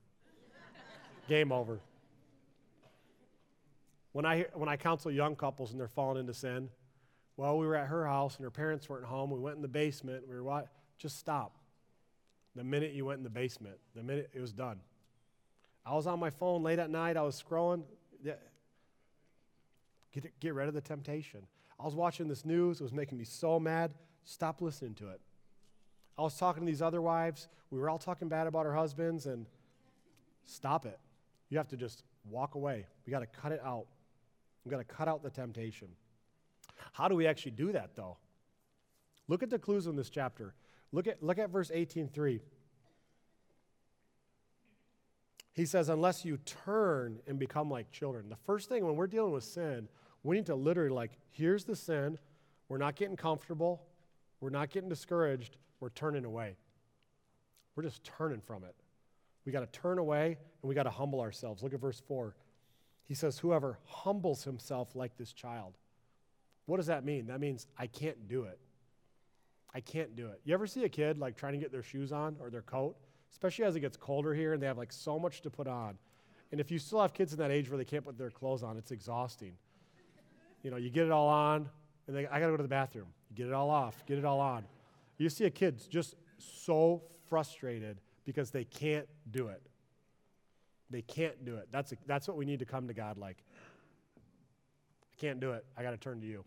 game 1.29 1.51
over. 1.53 1.81
When 4.13 4.25
I, 4.25 4.47
when 4.55 4.69
I 4.69 4.77
counsel 4.77 5.11
young 5.11 5.37
couples 5.37 5.71
and 5.71 5.81
they're 5.81 5.89
falling 5.89 6.19
into 6.19 6.35
sin, 6.35 6.69
well, 7.41 7.57
we 7.57 7.67
were 7.67 7.75
at 7.75 7.87
her 7.87 8.07
house 8.07 8.37
and 8.37 8.45
her 8.45 8.51
parents 8.51 8.87
weren't 8.87 9.07
home. 9.07 9.31
We 9.31 9.41
went 9.41 9.57
in 9.57 9.63
the 9.63 9.69
basement. 9.69 10.29
We 10.29 10.35
were 10.35 10.45
what? 10.45 10.69
Just 10.99 11.19
stop. 11.19 11.57
The 12.55 12.63
minute 12.63 12.93
you 12.93 13.07
went 13.07 13.17
in 13.17 13.25
the 13.25 13.31
basement, 13.31 13.77
the 13.97 14.03
minute 14.03 14.29
it 14.35 14.41
was 14.41 14.53
done. 14.53 14.79
I 15.87 15.95
was 15.95 16.07
on 16.07 16.19
my 16.19 16.29
phone 16.29 16.63
late 16.63 16.79
at 16.79 16.91
night. 16.91 17.17
I 17.17 17.23
was 17.23 17.43
scrolling. 17.43 17.85
Get, 18.23 18.43
get 20.39 20.53
rid 20.53 20.69
of 20.69 20.75
the 20.75 20.83
temptation. 20.83 21.47
I 21.79 21.85
was 21.87 21.95
watching 21.95 22.29
this 22.29 22.45
news. 22.45 22.79
It 22.79 22.83
was 22.83 22.93
making 22.93 23.17
me 23.17 23.25
so 23.25 23.59
mad. 23.59 23.93
Stop 24.25 24.61
listening 24.61 24.93
to 24.97 25.09
it. 25.09 25.23
I 26.19 26.23
was 26.23 26.37
talking 26.37 26.63
to 26.65 26.67
these 26.67 26.83
other 26.83 27.01
wives. 27.01 27.49
We 27.71 27.79
were 27.79 27.89
all 27.89 27.99
talking 27.99 28.29
bad 28.29 28.49
about 28.49 28.67
our 28.67 28.75
husbands, 28.75 29.25
and 29.25 29.47
stop 30.45 30.85
it. 30.85 30.99
You 31.49 31.57
have 31.57 31.69
to 31.69 31.79
just 31.79 32.03
walk 32.29 32.55
away. 32.55 32.85
We 33.07 33.11
got 33.11 33.21
to 33.21 33.27
cut 33.27 33.53
it 33.53 33.63
out. 33.65 33.87
We 34.67 34.71
got 34.71 34.77
to 34.77 34.85
cut 34.85 35.09
out 35.09 35.23
the 35.23 35.31
temptation. 35.31 35.89
How 36.93 37.09
do 37.09 37.15
we 37.15 37.27
actually 37.27 37.53
do 37.53 37.73
that, 37.73 37.95
though? 37.95 38.17
Look 39.29 39.43
at 39.43 39.51
the 39.51 39.59
clues 39.59 39.87
in 39.87 39.97
this 39.97 40.11
chapter. 40.11 40.55
Look 40.93 41.07
at, 41.07 41.23
look 41.23 41.39
at 41.39 41.51
verse 41.51 41.71
18.3. 41.71 42.41
He 45.53 45.67
says, 45.67 45.89
unless 45.89 46.25
you 46.25 46.39
turn 46.39 47.21
and 47.27 47.39
become 47.39 47.71
like 47.71 47.91
children. 47.91 48.29
The 48.29 48.37
first 48.47 48.69
thing 48.69 48.85
when 48.85 48.97
we're 48.97 49.07
dealing 49.07 49.33
with 49.33 49.45
sin, 49.45 49.89
we 50.23 50.37
need 50.37 50.47
to 50.47 50.55
literally, 50.55 50.91
like, 50.91 51.13
here's 51.31 51.65
the 51.65 51.77
sin. 51.77 52.19
We're 52.69 52.79
not 52.79 52.97
getting 52.97 53.17
comfortable. 53.17 53.83
We're 54.41 54.51
not 54.51 54.71
getting 54.71 54.89
discouraged. 54.89 55.57
We're 55.81 55.91
turning 55.91 56.25
away. 56.25 56.57
We're 57.75 57.83
just 57.83 58.05
turning 58.05 58.41
from 58.41 58.65
it. 58.65 58.75
We 59.45 59.53
got 59.53 59.61
to 59.61 59.81
turn 59.81 59.99
away 59.99 60.39
and 60.63 60.69
we 60.69 60.75
got 60.75 60.85
to 60.85 60.91
humble 60.91 61.21
ourselves. 61.21 61.63
Look 61.63 61.75
at 61.75 61.81
verse 61.81 62.03
4. 62.07 62.35
He 63.07 63.15
says, 63.15 63.39
Whoever 63.39 63.79
humbles 63.87 64.45
himself 64.45 64.95
like 64.95 65.17
this 65.17 65.33
child. 65.33 65.75
What 66.71 66.77
does 66.77 66.87
that 66.87 67.05
mean? 67.05 67.27
That 67.27 67.41
means 67.41 67.67
I 67.77 67.89
can't 67.89 68.29
do 68.29 68.45
it. 68.45 68.57
I 69.75 69.81
can't 69.81 70.15
do 70.15 70.29
it. 70.29 70.41
You 70.45 70.55
ever 70.55 70.69
see 70.69 70.85
a 70.85 70.89
kid 70.89 71.19
like 71.19 71.37
trying 71.37 71.55
to 71.55 71.59
get 71.59 71.73
their 71.73 71.83
shoes 71.83 72.13
on 72.13 72.37
or 72.39 72.49
their 72.49 72.63
coat, 72.63 72.95
especially 73.33 73.65
as 73.65 73.75
it 73.75 73.81
gets 73.81 73.97
colder 73.97 74.33
here 74.33 74.53
and 74.53 74.63
they 74.63 74.69
have 74.69 74.79
like 74.79 74.93
so 74.93 75.19
much 75.19 75.41
to 75.41 75.51
put 75.51 75.67
on. 75.67 75.99
And 76.53 76.61
if 76.61 76.71
you 76.71 76.79
still 76.79 77.01
have 77.01 77.13
kids 77.13 77.33
in 77.33 77.41
that 77.41 77.51
age 77.51 77.69
where 77.69 77.77
they 77.77 77.85
can't 77.85 78.05
put 78.05 78.17
their 78.17 78.31
clothes 78.31 78.63
on, 78.63 78.77
it's 78.77 78.93
exhausting. 78.93 79.55
You 80.63 80.71
know, 80.71 80.77
you 80.77 80.91
get 80.91 81.07
it 81.07 81.11
all 81.11 81.27
on, 81.27 81.69
and 82.07 82.17
they, 82.17 82.29
I 82.29 82.39
got 82.39 82.47
to 82.47 82.53
go 82.53 82.59
to 82.59 82.63
the 82.63 82.69
bathroom. 82.69 83.09
Get 83.35 83.49
it 83.49 83.53
all 83.53 83.69
off, 83.69 84.07
get 84.07 84.19
it 84.19 84.25
all 84.25 84.39
on. 84.39 84.63
You 85.19 85.29
see 85.29 85.47
a 85.47 85.51
kid 85.51 85.83
just 85.91 86.15
so 86.39 87.03
frustrated 87.29 87.99
because 88.25 88.53
they 88.53 88.63
can't 88.63 89.09
do 89.33 89.49
it. 89.49 89.61
They 90.89 91.03
can't 91.03 91.45
do 91.45 91.57
it. 91.57 91.67
That's, 91.73 91.91
a, 91.91 91.97
that's 92.07 92.29
what 92.29 92.37
we 92.37 92.45
need 92.45 92.61
to 92.61 92.65
come 92.65 92.87
to 92.87 92.95
God 92.95 93.19
like. 93.19 93.39
I 94.17 95.17
can't 95.21 95.41
do 95.41 95.51
it. 95.51 95.65
I 95.77 95.83
got 95.83 95.91
to 95.91 95.97
turn 95.97 96.21
to 96.21 96.27
you. 96.29 96.45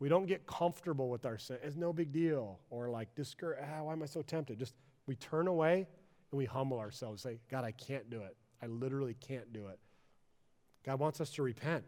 We 0.00 0.08
don't 0.08 0.26
get 0.26 0.46
comfortable 0.46 1.08
with 1.08 1.24
our 1.24 1.38
sin. 1.38 1.58
It's 1.62 1.76
no 1.76 1.92
big 1.92 2.12
deal. 2.12 2.58
Or 2.70 2.90
like, 2.90 3.08
ah, 3.18 3.82
why 3.82 3.92
am 3.92 4.02
I 4.02 4.06
so 4.06 4.22
tempted? 4.22 4.58
Just 4.58 4.74
we 5.06 5.14
turn 5.16 5.46
away 5.46 5.86
and 6.30 6.38
we 6.38 6.44
humble 6.44 6.78
ourselves. 6.78 7.22
Say, 7.22 7.38
God, 7.50 7.64
I 7.64 7.72
can't 7.72 8.10
do 8.10 8.22
it. 8.22 8.36
I 8.62 8.66
literally 8.66 9.16
can't 9.20 9.52
do 9.52 9.68
it. 9.68 9.78
God 10.84 10.98
wants 10.98 11.20
us 11.20 11.30
to 11.32 11.42
repent 11.42 11.84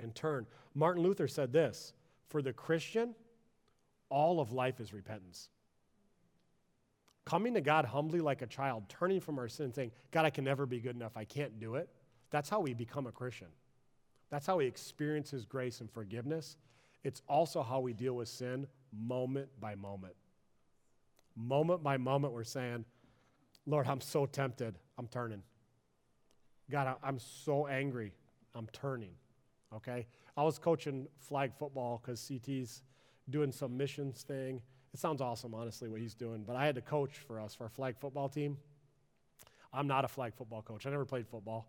and 0.00 0.14
turn. 0.14 0.46
Martin 0.74 1.02
Luther 1.02 1.28
said 1.28 1.52
this 1.52 1.92
For 2.28 2.42
the 2.42 2.52
Christian, 2.52 3.14
all 4.10 4.40
of 4.40 4.52
life 4.52 4.80
is 4.80 4.92
repentance. 4.92 5.48
Coming 7.24 7.54
to 7.54 7.60
God 7.60 7.86
humbly 7.86 8.20
like 8.20 8.42
a 8.42 8.46
child, 8.46 8.84
turning 8.88 9.20
from 9.20 9.38
our 9.38 9.48
sin, 9.48 9.72
saying, 9.72 9.92
God, 10.10 10.26
I 10.26 10.30
can 10.30 10.44
never 10.44 10.66
be 10.66 10.78
good 10.78 10.94
enough. 10.94 11.16
I 11.16 11.24
can't 11.24 11.58
do 11.58 11.76
it. 11.76 11.88
That's 12.30 12.50
how 12.50 12.60
we 12.60 12.74
become 12.74 13.06
a 13.06 13.12
Christian. 13.12 13.48
That's 14.30 14.46
how 14.46 14.58
we 14.58 14.66
experience 14.66 15.30
His 15.30 15.46
grace 15.46 15.80
and 15.80 15.90
forgiveness. 15.90 16.56
It's 17.04 17.22
also 17.28 17.62
how 17.62 17.80
we 17.80 17.92
deal 17.92 18.14
with 18.14 18.28
sin 18.28 18.66
moment 18.92 19.48
by 19.60 19.74
moment. 19.74 20.14
Moment 21.36 21.82
by 21.82 21.96
moment, 21.96 22.32
we're 22.32 22.44
saying, 22.44 22.84
Lord, 23.66 23.86
I'm 23.86 24.00
so 24.00 24.26
tempted. 24.26 24.78
I'm 24.98 25.08
turning. 25.08 25.42
God, 26.70 26.96
I'm 27.02 27.18
so 27.18 27.66
angry. 27.66 28.14
I'm 28.54 28.68
turning. 28.72 29.14
Okay? 29.74 30.06
I 30.36 30.42
was 30.42 30.58
coaching 30.58 31.06
flag 31.18 31.52
football 31.58 32.00
because 32.02 32.20
CT's 32.20 32.82
doing 33.28 33.52
some 33.52 33.76
missions 33.76 34.22
thing. 34.22 34.60
It 34.92 35.00
sounds 35.00 35.20
awesome, 35.20 35.54
honestly, 35.54 35.88
what 35.88 36.00
he's 36.00 36.14
doing. 36.14 36.44
But 36.46 36.56
I 36.56 36.66
had 36.66 36.76
to 36.76 36.80
coach 36.80 37.18
for 37.18 37.40
us, 37.40 37.54
for 37.54 37.64
our 37.64 37.70
flag 37.70 37.96
football 37.98 38.28
team. 38.28 38.56
I'm 39.72 39.88
not 39.88 40.04
a 40.04 40.08
flag 40.08 40.34
football 40.36 40.62
coach. 40.62 40.86
I 40.86 40.90
never 40.90 41.04
played 41.04 41.26
football. 41.26 41.66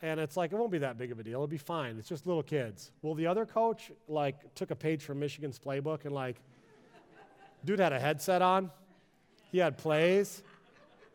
And 0.00 0.20
it's 0.20 0.36
like, 0.36 0.52
it 0.52 0.56
won't 0.56 0.70
be 0.70 0.78
that 0.78 0.96
big 0.96 1.10
of 1.10 1.18
a 1.18 1.22
deal. 1.22 1.34
It'll 1.34 1.46
be 1.46 1.58
fine. 1.58 1.98
It's 1.98 2.08
just 2.08 2.26
little 2.26 2.42
kids. 2.42 2.92
Well, 3.02 3.14
the 3.14 3.26
other 3.26 3.44
coach, 3.44 3.90
like, 4.06 4.54
took 4.54 4.70
a 4.70 4.76
page 4.76 5.02
from 5.02 5.18
Michigan's 5.18 5.58
playbook 5.58 6.04
and, 6.04 6.14
like, 6.14 6.36
dude 7.64 7.80
had 7.80 7.92
a 7.92 7.98
headset 7.98 8.40
on. 8.40 8.70
He 9.50 9.58
had 9.58 9.76
plays. 9.76 10.42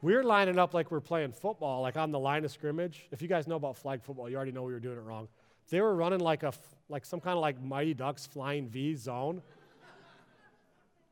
We 0.02 0.14
were 0.14 0.24
lining 0.24 0.60
up 0.60 0.74
like 0.74 0.92
we 0.92 0.98
are 0.98 1.02
playing 1.02 1.32
football, 1.32 1.82
like 1.82 1.96
on 1.96 2.12
the 2.12 2.20
line 2.20 2.44
of 2.44 2.52
scrimmage. 2.52 3.08
If 3.12 3.22
you 3.22 3.30
guys 3.30 3.48
know 3.48 3.56
about 3.56 3.78
flag 3.78 4.04
football, 4.04 4.30
you 4.30 4.36
already 4.36 4.52
know 4.52 4.64
we 4.64 4.74
were 4.74 4.82
doing 4.82 4.98
it 4.98 5.04
wrong. 5.04 5.30
They 5.70 5.80
were 5.80 5.96
running 5.96 6.20
like 6.20 6.44
a 6.44 6.52
like 6.90 7.06
some 7.06 7.22
kind 7.22 7.38
of 7.38 7.42
like 7.42 7.64
Mighty 7.64 7.94
Ducks 7.94 8.26
flying 8.26 8.68
V 8.68 8.96
zone. 8.96 9.42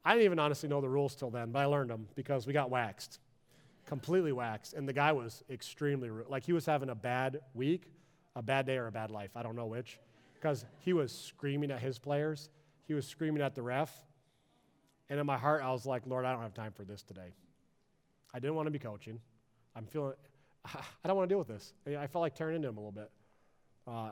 I 0.04 0.12
didn't 0.12 0.26
even 0.26 0.40
honestly 0.40 0.68
know 0.68 0.82
the 0.82 0.90
rules 0.90 1.16
till 1.16 1.30
then, 1.30 1.52
but 1.52 1.60
I 1.60 1.66
learned 1.68 1.90
them 1.90 2.10
because 2.16 2.46
we 2.46 2.52
got 2.52 2.70
waxed, 2.70 3.21
completely 3.92 4.32
waxed. 4.32 4.74
And 4.74 4.88
the 4.88 4.94
guy 4.94 5.12
was 5.12 5.44
extremely 5.50 6.10
rude. 6.10 6.30
Like 6.30 6.46
he 6.46 6.54
was 6.54 6.66
having 6.66 6.88
a 6.88 6.96
bad 6.96 7.42
week, 7.54 7.92
a 8.38 8.42
bad 8.42 8.66
day, 8.66 8.78
or 8.78 8.88
a 8.88 8.92
bad 8.92 9.12
life. 9.12 9.32
I 9.36 9.44
don't 9.44 9.58
know 9.58 9.66
which, 9.66 10.00
because 10.34 10.64
he 10.80 10.94
was 10.94 11.12
screaming 11.12 11.72
at 11.72 11.82
his 11.82 12.00
players. 12.00 12.50
He 12.88 12.94
was 12.94 13.06
screaming 13.06 13.42
at 13.42 13.54
the 13.54 13.62
ref. 13.62 13.94
And 15.10 15.20
in 15.20 15.26
my 15.26 15.38
heart, 15.38 15.62
I 15.62 15.72
was 15.72 15.86
like, 15.86 16.08
Lord, 16.08 16.24
I 16.24 16.32
don't 16.32 16.42
have 16.42 16.54
time 16.54 16.72
for 16.72 16.86
this 16.86 17.04
today. 17.04 17.34
I 18.34 18.40
didn't 18.40 18.56
want 18.56 18.68
to 18.68 18.72
be 18.72 18.80
coaching. 18.80 19.20
I'm 19.76 19.86
feeling, 19.86 20.14
I 20.66 21.08
don't 21.08 21.18
want 21.18 21.28
to 21.28 21.34
deal 21.34 21.40
with 21.40 21.50
this. 21.50 21.74
I 21.86 22.08
felt 22.08 22.22
like 22.22 22.34
tearing 22.34 22.56
into 22.56 22.70
him 22.70 22.78
a 22.78 22.80
little 22.80 22.94
bit. 22.94 23.12
Uh, 23.86 24.12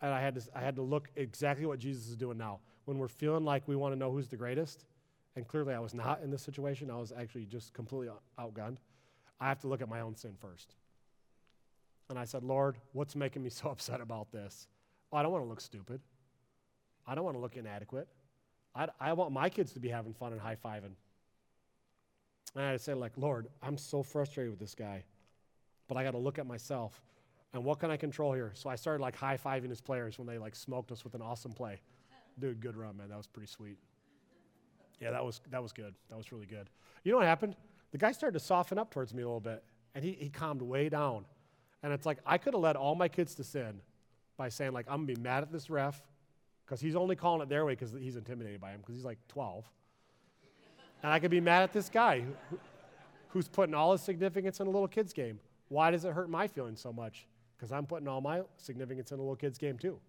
and 0.00 0.14
I 0.14 0.20
had, 0.22 0.34
to, 0.36 0.42
I 0.56 0.60
had 0.60 0.76
to 0.76 0.82
look 0.82 1.10
exactly 1.14 1.66
what 1.66 1.78
Jesus 1.78 2.08
is 2.08 2.16
doing 2.16 2.38
now. 2.38 2.60
When 2.86 2.96
we're 2.96 3.08
feeling 3.08 3.44
like 3.44 3.68
we 3.68 3.76
want 3.76 3.92
to 3.92 3.98
know 3.98 4.10
who's 4.10 4.28
the 4.28 4.38
greatest, 4.38 4.86
and 5.36 5.46
clearly 5.46 5.74
I 5.74 5.78
was 5.78 5.92
not 5.92 6.22
in 6.22 6.30
this 6.30 6.40
situation, 6.40 6.90
I 6.90 6.96
was 6.96 7.12
actually 7.12 7.44
just 7.44 7.74
completely 7.74 8.08
outgunned. 8.38 8.78
I 9.44 9.48
have 9.48 9.60
to 9.60 9.68
look 9.68 9.82
at 9.82 9.90
my 9.90 10.00
own 10.00 10.16
sin 10.16 10.32
first. 10.40 10.74
And 12.08 12.18
I 12.18 12.24
said, 12.24 12.42
Lord, 12.42 12.78
what's 12.94 13.14
making 13.14 13.42
me 13.42 13.50
so 13.50 13.68
upset 13.68 14.00
about 14.00 14.32
this? 14.32 14.68
I 15.12 15.22
don't 15.22 15.32
want 15.32 15.44
to 15.44 15.48
look 15.48 15.60
stupid. 15.60 16.00
I 17.06 17.14
don't 17.14 17.24
want 17.24 17.36
to 17.36 17.40
look 17.40 17.58
inadequate. 17.58 18.08
I, 18.74 18.88
I 18.98 19.12
want 19.12 19.32
my 19.32 19.50
kids 19.50 19.72
to 19.74 19.80
be 19.80 19.90
having 19.90 20.14
fun 20.14 20.32
and 20.32 20.40
high 20.40 20.56
fiving. 20.56 20.94
And 22.56 22.64
I 22.64 22.78
said, 22.78 22.96
like, 22.96 23.12
Lord, 23.18 23.48
I'm 23.62 23.76
so 23.76 24.02
frustrated 24.02 24.50
with 24.50 24.60
this 24.60 24.74
guy, 24.74 25.04
but 25.88 25.98
I 25.98 26.04
got 26.04 26.12
to 26.12 26.18
look 26.18 26.38
at 26.38 26.46
myself. 26.46 27.02
And 27.52 27.64
what 27.64 27.80
can 27.80 27.90
I 27.90 27.98
control 27.98 28.32
here? 28.32 28.52
So 28.54 28.70
I 28.70 28.76
started 28.76 29.02
like 29.02 29.14
high 29.14 29.36
fiving 29.36 29.68
his 29.68 29.80
players 29.82 30.18
when 30.18 30.26
they 30.26 30.38
like 30.38 30.56
smoked 30.56 30.90
us 30.90 31.04
with 31.04 31.14
an 31.14 31.20
awesome 31.20 31.52
play. 31.52 31.82
Dude, 32.40 32.60
good 32.60 32.78
run, 32.78 32.96
man. 32.96 33.10
That 33.10 33.18
was 33.18 33.26
pretty 33.26 33.48
sweet. 33.48 33.76
Yeah, 35.00 35.10
that 35.10 35.24
was 35.24 35.42
that 35.50 35.62
was 35.62 35.72
good. 35.72 35.94
That 36.08 36.16
was 36.16 36.32
really 36.32 36.46
good. 36.46 36.70
You 37.04 37.12
know 37.12 37.18
what 37.18 37.26
happened? 37.26 37.56
The 37.94 37.98
guy 37.98 38.10
started 38.10 38.36
to 38.36 38.44
soften 38.44 38.76
up 38.76 38.90
towards 38.90 39.14
me 39.14 39.22
a 39.22 39.24
little 39.24 39.38
bit, 39.38 39.62
and 39.94 40.04
he, 40.04 40.16
he 40.18 40.28
calmed 40.28 40.60
way 40.60 40.88
down. 40.88 41.24
And 41.80 41.92
it's 41.92 42.04
like 42.04 42.18
I 42.26 42.38
could 42.38 42.52
have 42.52 42.60
led 42.60 42.74
all 42.74 42.96
my 42.96 43.06
kids 43.06 43.36
to 43.36 43.44
sin 43.44 43.80
by 44.36 44.48
saying 44.48 44.72
like 44.72 44.86
I'm 44.88 45.06
gonna 45.06 45.14
be 45.14 45.22
mad 45.22 45.44
at 45.44 45.52
this 45.52 45.70
ref 45.70 46.02
because 46.66 46.80
he's 46.80 46.96
only 46.96 47.14
calling 47.14 47.40
it 47.40 47.48
their 47.48 47.64
way 47.64 47.74
because 47.74 47.92
he's 47.92 48.16
intimidated 48.16 48.60
by 48.60 48.72
him 48.72 48.80
because 48.80 48.96
he's 48.96 49.04
like 49.04 49.18
12. 49.28 49.64
And 51.04 51.12
I 51.12 51.20
could 51.20 51.30
be 51.30 51.40
mad 51.40 51.62
at 51.62 51.72
this 51.72 51.88
guy 51.88 52.22
who, 52.50 52.58
who's 53.28 53.46
putting 53.46 53.76
all 53.76 53.92
his 53.92 54.00
significance 54.00 54.58
in 54.58 54.66
a 54.66 54.70
little 54.70 54.88
kid's 54.88 55.12
game. 55.12 55.38
Why 55.68 55.92
does 55.92 56.04
it 56.04 56.12
hurt 56.14 56.28
my 56.28 56.48
feelings 56.48 56.80
so 56.80 56.92
much? 56.92 57.28
Because 57.56 57.70
I'm 57.70 57.86
putting 57.86 58.08
all 58.08 58.20
my 58.20 58.42
significance 58.56 59.12
in 59.12 59.20
a 59.20 59.22
little 59.22 59.36
kid's 59.36 59.56
game 59.56 59.78
too. 59.78 60.00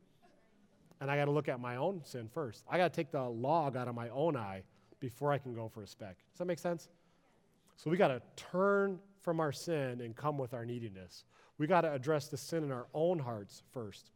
And 1.01 1.11
I 1.11 1.17
got 1.17 1.25
to 1.25 1.31
look 1.31 1.49
at 1.49 1.59
my 1.59 1.75
own 1.75 2.01
sin 2.03 2.29
first. 2.33 2.63
I 2.67 2.79
got 2.79 2.91
to 2.91 2.95
take 2.95 3.11
the 3.11 3.21
log 3.21 3.77
out 3.77 3.87
of 3.87 3.93
my 3.93 4.09
own 4.09 4.35
eye 4.35 4.63
before 4.99 5.31
I 5.31 5.37
can 5.37 5.53
go 5.53 5.67
for 5.67 5.83
a 5.83 5.87
speck. 5.87 6.17
Does 6.31 6.39
that 6.39 6.45
make 6.45 6.57
sense? 6.57 6.89
So 7.75 7.89
we 7.89 7.97
got 7.97 8.07
to 8.09 8.21
turn 8.35 8.99
from 9.21 9.39
our 9.39 9.51
sin 9.51 10.01
and 10.01 10.15
come 10.15 10.37
with 10.37 10.53
our 10.53 10.65
neediness. 10.65 11.23
We 11.57 11.67
got 11.67 11.81
to 11.81 11.91
address 11.91 12.27
the 12.27 12.37
sin 12.37 12.63
in 12.63 12.71
our 12.71 12.87
own 12.93 13.19
hearts 13.19 13.63
first. 13.73 14.11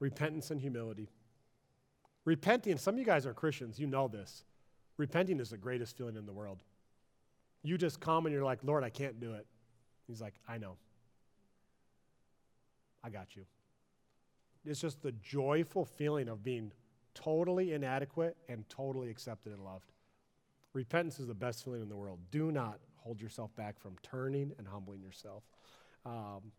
Repentance 0.00 0.50
and 0.50 0.60
humility. 0.60 1.10
Repenting, 2.24 2.78
some 2.78 2.94
of 2.94 2.98
you 2.98 3.04
guys 3.04 3.26
are 3.26 3.34
Christians, 3.34 3.78
you 3.78 3.86
know 3.86 4.08
this. 4.08 4.44
Repenting 4.96 5.40
is 5.40 5.50
the 5.50 5.58
greatest 5.58 5.96
feeling 5.96 6.16
in 6.16 6.26
the 6.26 6.32
world. 6.32 6.62
You 7.62 7.76
just 7.76 8.00
come 8.00 8.26
and 8.26 8.34
you're 8.34 8.44
like, 8.44 8.64
Lord, 8.64 8.82
I 8.82 8.90
can't 8.90 9.20
do 9.20 9.34
it. 9.34 9.46
He's 10.06 10.20
like, 10.20 10.34
I 10.48 10.58
know. 10.58 10.76
I 13.04 13.10
got 13.10 13.36
you. 13.36 13.44
It's 14.64 14.80
just 14.80 15.02
the 15.02 15.12
joyful 15.12 15.84
feeling 15.84 16.28
of 16.28 16.42
being 16.42 16.72
totally 17.14 17.72
inadequate 17.72 18.36
and 18.48 18.68
totally 18.68 19.10
accepted 19.10 19.52
and 19.52 19.64
loved. 19.64 19.92
Repentance 20.72 21.18
is 21.18 21.26
the 21.26 21.34
best 21.34 21.64
feeling 21.64 21.82
in 21.82 21.88
the 21.88 21.96
world. 21.96 22.18
Do 22.30 22.52
not 22.52 22.78
hold 22.96 23.20
yourself 23.20 23.54
back 23.56 23.78
from 23.78 23.96
turning 24.02 24.52
and 24.58 24.66
humbling 24.68 25.02
yourself. 25.02 25.42
Um, 26.06 26.52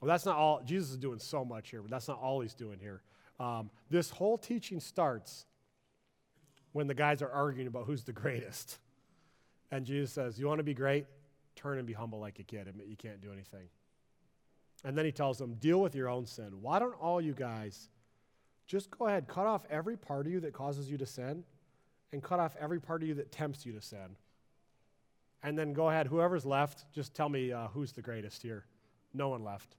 well, 0.00 0.08
that's 0.08 0.26
not 0.26 0.36
all. 0.36 0.62
Jesus 0.64 0.90
is 0.90 0.96
doing 0.96 1.18
so 1.18 1.44
much 1.44 1.70
here, 1.70 1.80
but 1.80 1.90
that's 1.90 2.08
not 2.08 2.18
all 2.20 2.40
he's 2.40 2.54
doing 2.54 2.78
here. 2.80 3.02
Um, 3.38 3.70
this 3.88 4.10
whole 4.10 4.36
teaching 4.36 4.80
starts 4.80 5.46
when 6.72 6.86
the 6.86 6.94
guys 6.94 7.22
are 7.22 7.30
arguing 7.30 7.68
about 7.68 7.86
who's 7.86 8.02
the 8.04 8.12
greatest. 8.12 8.78
And 9.70 9.86
Jesus 9.86 10.12
says, 10.12 10.38
You 10.38 10.46
want 10.46 10.58
to 10.58 10.64
be 10.64 10.74
great? 10.74 11.06
Turn 11.54 11.78
and 11.78 11.86
be 11.86 11.92
humble 11.92 12.18
like 12.18 12.38
a 12.38 12.42
kid. 12.42 12.66
Admit 12.66 12.86
you 12.86 12.96
can't 12.96 13.20
do 13.20 13.32
anything. 13.32 13.68
And 14.84 14.98
then 14.98 15.04
he 15.04 15.12
tells 15.12 15.38
them, 15.38 15.54
Deal 15.54 15.80
with 15.80 15.94
your 15.94 16.08
own 16.08 16.26
sin. 16.26 16.60
Why 16.60 16.78
don't 16.78 16.94
all 17.00 17.20
you 17.20 17.32
guys 17.32 17.88
just 18.66 18.90
go 18.90 19.06
ahead, 19.06 19.28
cut 19.28 19.46
off 19.46 19.66
every 19.70 19.96
part 19.96 20.26
of 20.26 20.32
you 20.32 20.40
that 20.40 20.52
causes 20.52 20.90
you 20.90 20.98
to 20.98 21.06
sin, 21.06 21.44
and 22.12 22.22
cut 22.22 22.40
off 22.40 22.56
every 22.60 22.80
part 22.80 23.02
of 23.02 23.08
you 23.08 23.14
that 23.14 23.32
tempts 23.32 23.64
you 23.66 23.72
to 23.72 23.80
sin? 23.80 24.16
And 25.42 25.58
then 25.58 25.72
go 25.72 25.88
ahead, 25.88 26.06
whoever's 26.06 26.46
left, 26.46 26.84
just 26.92 27.14
tell 27.14 27.28
me 27.28 27.52
uh, 27.52 27.68
who's 27.68 27.92
the 27.92 28.02
greatest 28.02 28.42
here. 28.42 28.64
No 29.12 29.28
one 29.28 29.42
left. 29.42 29.76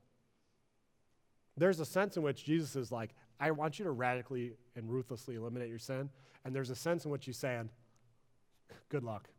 There's 1.55 1.79
a 1.79 1.85
sense 1.85 2.17
in 2.17 2.23
which 2.23 2.43
Jesus 2.43 2.75
is 2.75 2.91
like, 2.91 3.11
I 3.39 3.51
want 3.51 3.79
you 3.79 3.85
to 3.85 3.91
radically 3.91 4.53
and 4.75 4.89
ruthlessly 4.89 5.35
eliminate 5.35 5.69
your 5.69 5.79
sin. 5.79 6.09
And 6.43 6.55
there's 6.55 6.69
a 6.69 6.75
sense 6.75 7.05
in 7.05 7.11
which 7.11 7.25
he's 7.25 7.37
saying, 7.37 7.69
good 8.89 9.03
luck. 9.03 9.29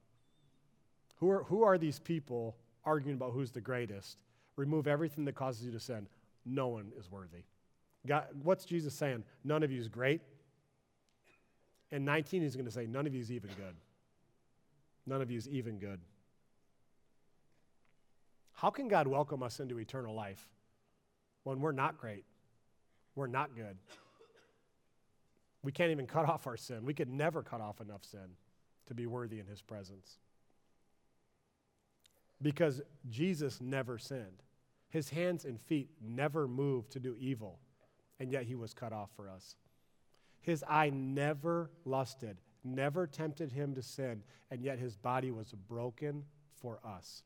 Who 1.17 1.31
are, 1.31 1.45
who 1.45 1.63
are 1.63 1.79
these 1.79 1.99
people 1.99 2.57
arguing 2.85 3.17
about 3.17 3.33
who's 3.33 3.51
the 3.51 3.61
greatest? 3.61 4.19
Remove 4.57 4.87
everything 4.87 5.25
that 5.25 5.35
causes 5.35 5.65
you 5.65 5.73
to 5.73 5.81
sin. 5.81 6.07
No 6.47 6.69
one 6.69 6.93
is 6.99 7.11
worthy. 7.11 7.45
God, 8.07 8.27
what's 8.43 8.65
Jesus 8.65 8.95
saying? 8.95 9.25
None 9.45 9.63
of 9.63 9.71
you 9.71 9.81
is 9.81 9.89
great. 9.89 10.21
In 11.95 12.05
19, 12.05 12.43
he's 12.43 12.57
going 12.57 12.67
to 12.67 12.73
say, 12.73 12.87
none 12.87 13.07
of 13.07 13.15
you 13.15 13.21
is 13.21 13.31
even 13.31 13.51
good. 13.51 13.77
None 15.07 15.23
of 15.23 15.31
you 15.31 15.39
is 15.39 15.49
even 15.49 15.79
good. 15.79 16.01
How 18.53 18.71
can 18.71 18.89
God 18.89 19.07
welcome 19.07 19.45
us 19.45 19.61
into 19.61 19.79
eternal 19.79 20.13
life 20.13 20.49
when 21.45 21.61
we're 21.61 21.71
not 21.71 21.97
great? 21.97 22.25
We're 23.15 23.29
not 23.29 23.55
good. 23.55 23.77
We 25.63 25.71
can't 25.71 25.93
even 25.93 26.09
cut 26.09 26.29
off 26.29 26.49
our 26.49 26.57
sin. 26.57 26.85
We 26.85 26.95
could 26.95 27.09
never 27.09 27.45
cut 27.45 27.61
off 27.61 27.81
enough 27.81 28.03
sin 28.05 28.37
to 28.87 28.95
be 28.95 29.07
worthy 29.07 29.39
in 29.39 29.47
his 29.47 29.63
presence. 29.63 30.19
Because 32.43 32.83
Jesus 33.09 33.61
never 33.61 33.99
sinned. 33.99 34.43
His 34.89 35.11
hands 35.11 35.45
and 35.45 35.61
feet 35.61 35.91
never 36.05 36.49
moved 36.49 36.91
to 36.91 36.99
do 36.99 37.15
evil, 37.21 37.61
and 38.19 38.33
yet 38.33 38.47
he 38.47 38.57
was 38.57 38.75
cut 38.75 38.93
off 38.93 39.11
for 39.15 39.31
us. 39.31 39.55
His 40.45 40.63
eye 40.69 40.91
never 40.91 41.71
lusted, 41.87 42.37
never 42.63 43.07
tempted 43.07 43.51
him 43.51 43.75
to 43.77 43.83
sin, 43.83 44.23
and 44.51 44.63
yet 44.63 44.79
his 44.79 44.95
body 44.95 45.31
was 45.31 45.55
broken 45.55 46.23
for 46.61 46.81
us. 46.85 47.23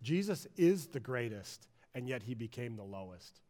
Jesus 0.00 0.46
is 0.56 0.86
the 0.86 1.00
greatest, 1.00 1.66
and 1.96 2.08
yet 2.08 2.22
he 2.22 2.34
became 2.34 2.76
the 2.76 2.84
lowest. 2.84 3.40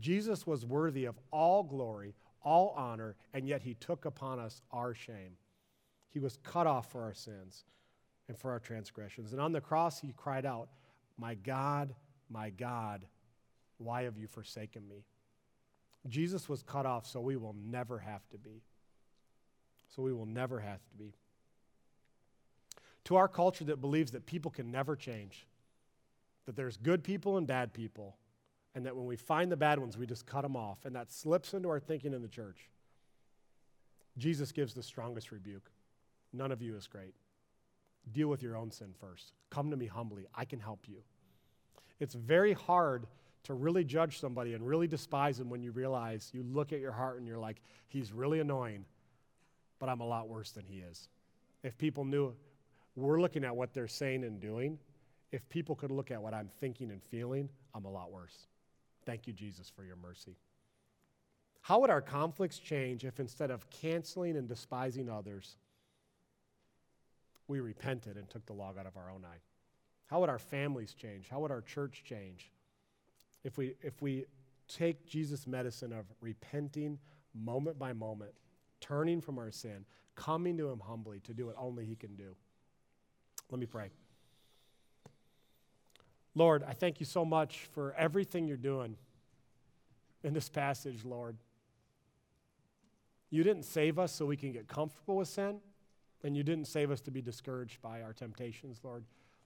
Jesus 0.00 0.48
was 0.48 0.66
worthy 0.66 1.04
of 1.04 1.16
all 1.30 1.62
glory, 1.62 2.16
all 2.42 2.74
honor, 2.76 3.14
and 3.32 3.46
yet 3.46 3.62
he 3.62 3.74
took 3.74 4.04
upon 4.04 4.40
us 4.40 4.60
our 4.72 4.92
shame. 4.92 5.36
He 6.08 6.18
was 6.18 6.38
cut 6.42 6.66
off 6.66 6.90
for 6.90 7.02
our 7.02 7.14
sins 7.14 7.62
and 8.26 8.36
for 8.36 8.50
our 8.50 8.58
transgressions. 8.58 9.30
And 9.30 9.40
on 9.40 9.52
the 9.52 9.60
cross, 9.60 10.00
he 10.00 10.12
cried 10.16 10.44
out, 10.44 10.70
My 11.16 11.34
God, 11.34 11.94
my 12.28 12.50
God, 12.50 13.06
why 13.78 14.02
have 14.02 14.18
you 14.18 14.26
forsaken 14.26 14.88
me? 14.88 15.04
Jesus 16.08 16.48
was 16.48 16.62
cut 16.62 16.86
off 16.86 17.06
so 17.06 17.20
we 17.20 17.36
will 17.36 17.54
never 17.58 17.98
have 17.98 18.28
to 18.30 18.38
be. 18.38 18.62
So 19.94 20.02
we 20.02 20.12
will 20.12 20.26
never 20.26 20.60
have 20.60 20.84
to 20.88 20.94
be. 20.96 21.14
To 23.04 23.16
our 23.16 23.28
culture 23.28 23.64
that 23.64 23.80
believes 23.80 24.12
that 24.12 24.26
people 24.26 24.50
can 24.50 24.70
never 24.70 24.96
change, 24.96 25.46
that 26.44 26.56
there's 26.56 26.76
good 26.76 27.04
people 27.04 27.36
and 27.36 27.46
bad 27.46 27.72
people, 27.72 28.16
and 28.74 28.84
that 28.84 28.96
when 28.96 29.06
we 29.06 29.16
find 29.16 29.50
the 29.50 29.56
bad 29.56 29.78
ones, 29.78 29.96
we 29.96 30.06
just 30.06 30.26
cut 30.26 30.42
them 30.42 30.56
off, 30.56 30.84
and 30.84 30.94
that 30.94 31.10
slips 31.10 31.54
into 31.54 31.68
our 31.68 31.80
thinking 31.80 32.12
in 32.12 32.20
the 32.22 32.28
church. 32.28 32.68
Jesus 34.18 34.52
gives 34.52 34.74
the 34.74 34.82
strongest 34.82 35.30
rebuke. 35.30 35.70
None 36.32 36.52
of 36.52 36.60
you 36.60 36.76
is 36.76 36.86
great. 36.86 37.14
Deal 38.12 38.28
with 38.28 38.42
your 38.42 38.56
own 38.56 38.70
sin 38.70 38.92
first. 39.00 39.32
Come 39.50 39.70
to 39.70 39.76
me 39.76 39.86
humbly. 39.86 40.26
I 40.34 40.44
can 40.44 40.60
help 40.60 40.80
you. 40.86 40.98
It's 41.98 42.14
very 42.14 42.52
hard 42.52 43.06
to 43.46 43.54
really 43.54 43.84
judge 43.84 44.18
somebody 44.18 44.54
and 44.54 44.66
really 44.66 44.88
despise 44.88 45.38
them 45.38 45.48
when 45.48 45.62
you 45.62 45.70
realize 45.70 46.30
you 46.34 46.42
look 46.42 46.72
at 46.72 46.80
your 46.80 46.92
heart 46.92 47.18
and 47.18 47.26
you're 47.26 47.38
like, 47.38 47.62
he's 47.88 48.12
really 48.12 48.40
annoying, 48.40 48.84
but 49.78 49.88
I'm 49.88 50.00
a 50.00 50.06
lot 50.06 50.28
worse 50.28 50.50
than 50.50 50.64
he 50.64 50.78
is. 50.78 51.08
If 51.62 51.78
people 51.78 52.04
knew 52.04 52.34
we're 52.96 53.20
looking 53.20 53.44
at 53.44 53.54
what 53.54 53.72
they're 53.72 53.86
saying 53.86 54.24
and 54.24 54.40
doing, 54.40 54.78
if 55.30 55.48
people 55.48 55.76
could 55.76 55.92
look 55.92 56.10
at 56.10 56.20
what 56.20 56.34
I'm 56.34 56.50
thinking 56.60 56.90
and 56.90 57.00
feeling, 57.02 57.48
I'm 57.72 57.84
a 57.84 57.90
lot 57.90 58.10
worse. 58.10 58.46
Thank 59.04 59.28
you, 59.28 59.32
Jesus, 59.32 59.70
for 59.70 59.84
your 59.84 59.96
mercy. 59.96 60.36
How 61.60 61.80
would 61.80 61.90
our 61.90 62.02
conflicts 62.02 62.58
change 62.58 63.04
if 63.04 63.20
instead 63.20 63.50
of 63.50 63.68
canceling 63.70 64.36
and 64.36 64.48
despising 64.48 65.08
others, 65.08 65.56
we 67.46 67.60
repented 67.60 68.16
and 68.16 68.28
took 68.28 68.44
the 68.46 68.52
log 68.52 68.76
out 68.78 68.86
of 68.86 68.96
our 68.96 69.10
own 69.10 69.24
eye? 69.24 69.38
How 70.06 70.20
would 70.20 70.28
our 70.28 70.38
families 70.38 70.94
change? 70.94 71.28
How 71.28 71.40
would 71.40 71.50
our 71.50 71.60
church 71.60 72.02
change 72.04 72.50
if 73.46 73.56
we, 73.56 73.74
if 73.80 74.02
we 74.02 74.24
take 74.66 75.06
Jesus' 75.06 75.46
medicine 75.46 75.92
of 75.92 76.04
repenting 76.20 76.98
moment 77.32 77.78
by 77.78 77.92
moment, 77.92 78.32
turning 78.80 79.20
from 79.20 79.38
our 79.38 79.52
sin, 79.52 79.84
coming 80.16 80.58
to 80.58 80.68
Him 80.68 80.80
humbly 80.80 81.20
to 81.20 81.32
do 81.32 81.46
what 81.46 81.54
only 81.56 81.84
He 81.84 81.94
can 81.94 82.16
do? 82.16 82.34
Let 83.48 83.60
me 83.60 83.66
pray. 83.66 83.90
Lord, 86.34 86.64
I 86.66 86.72
thank 86.72 86.98
you 86.98 87.06
so 87.06 87.24
much 87.24 87.68
for 87.72 87.94
everything 87.96 88.48
you're 88.48 88.56
doing 88.56 88.96
in 90.24 90.34
this 90.34 90.48
passage, 90.48 91.04
Lord. 91.04 91.36
You 93.30 93.44
didn't 93.44 93.64
save 93.64 93.98
us 93.98 94.12
so 94.12 94.26
we 94.26 94.36
can 94.36 94.50
get 94.50 94.66
comfortable 94.66 95.16
with 95.16 95.28
sin, 95.28 95.60
and 96.24 96.36
you 96.36 96.42
didn't 96.42 96.66
save 96.66 96.90
us 96.90 97.00
to 97.02 97.12
be 97.12 97.22
discouraged 97.22 97.80
by 97.80 98.02
our 98.02 98.12
temptations, 98.12 98.80
Lord. 98.82 99.04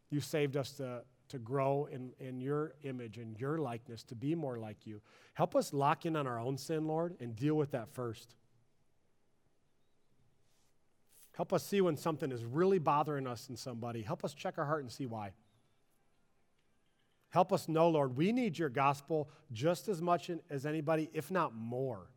You 0.08 0.20
saved 0.20 0.56
us 0.56 0.72
to, 0.72 1.02
to 1.30 1.38
grow 1.38 1.88
in, 1.90 2.12
in 2.20 2.40
your 2.40 2.74
image 2.82 3.18
and 3.18 3.38
your 3.40 3.58
likeness, 3.58 4.02
to 4.04 4.14
be 4.14 4.34
more 4.34 4.58
like 4.58 4.86
you. 4.86 5.00
Help 5.34 5.56
us 5.56 5.72
lock 5.72 6.06
in 6.06 6.16
on 6.16 6.26
our 6.26 6.38
own 6.38 6.56
sin, 6.56 6.86
Lord, 6.86 7.16
and 7.20 7.34
deal 7.34 7.54
with 7.54 7.70
that 7.72 7.88
first. 7.92 8.34
Help 11.36 11.52
us 11.52 11.64
see 11.64 11.80
when 11.80 11.96
something 11.96 12.30
is 12.30 12.44
really 12.44 12.78
bothering 12.78 13.26
us 13.26 13.48
in 13.48 13.56
somebody. 13.56 14.02
Help 14.02 14.24
us 14.24 14.34
check 14.34 14.58
our 14.58 14.66
heart 14.66 14.82
and 14.82 14.92
see 14.92 15.06
why. 15.06 15.32
Help 17.30 17.52
us 17.52 17.68
know, 17.68 17.88
Lord, 17.88 18.16
we 18.16 18.32
need 18.32 18.58
your 18.58 18.68
gospel 18.68 19.30
just 19.52 19.88
as 19.88 20.02
much 20.02 20.30
as 20.50 20.66
anybody, 20.66 21.08
if 21.14 21.30
not 21.30 21.54
more. 21.54 22.10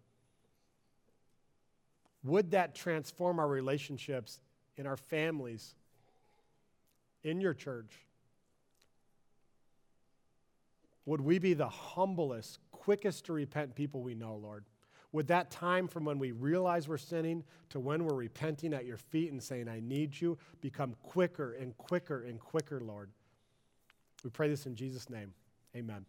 Would 2.24 2.52
that 2.52 2.74
transform 2.74 3.40
our 3.40 3.48
relationships 3.48 4.40
in 4.76 4.88
our 4.88 4.98
families, 4.98 5.76
in 7.24 7.40
your 7.40 7.54
church? 7.54 7.94
Would 11.06 11.22
we 11.22 11.40
be 11.40 11.54
the 11.54 11.68
humblest, 11.68 12.60
quickest 12.72 13.26
to 13.26 13.34
repent 13.34 13.76
people 13.76 14.02
we 14.02 14.16
know, 14.16 14.36
Lord? 14.36 14.66
Would 15.12 15.28
that 15.28 15.52
time 15.52 15.88
from 15.88 16.06
when 16.06 16.18
we 16.18 16.32
realize 16.32 16.88
we're 16.88 16.98
sinning 16.98 17.44
to 17.70 17.80
when 17.80 18.04
we're 18.04 18.16
repenting 18.16 18.74
at 18.74 18.86
your 18.86 18.98
feet 18.98 19.32
and 19.32 19.42
saying, 19.42 19.70
I 19.70 19.80
need 19.80 20.20
you, 20.20 20.38
become 20.60 20.96
quicker 21.04 21.54
and 21.54 21.78
quicker 21.78 22.24
and 22.24 22.40
quicker, 22.40 22.82
Lord? 22.82 23.12
We 24.24 24.32
pray 24.32 24.50
this 24.50 24.66
in 24.66 24.76
Jesus' 24.76 25.10
name. 25.10 25.34
Amen. 25.76 26.06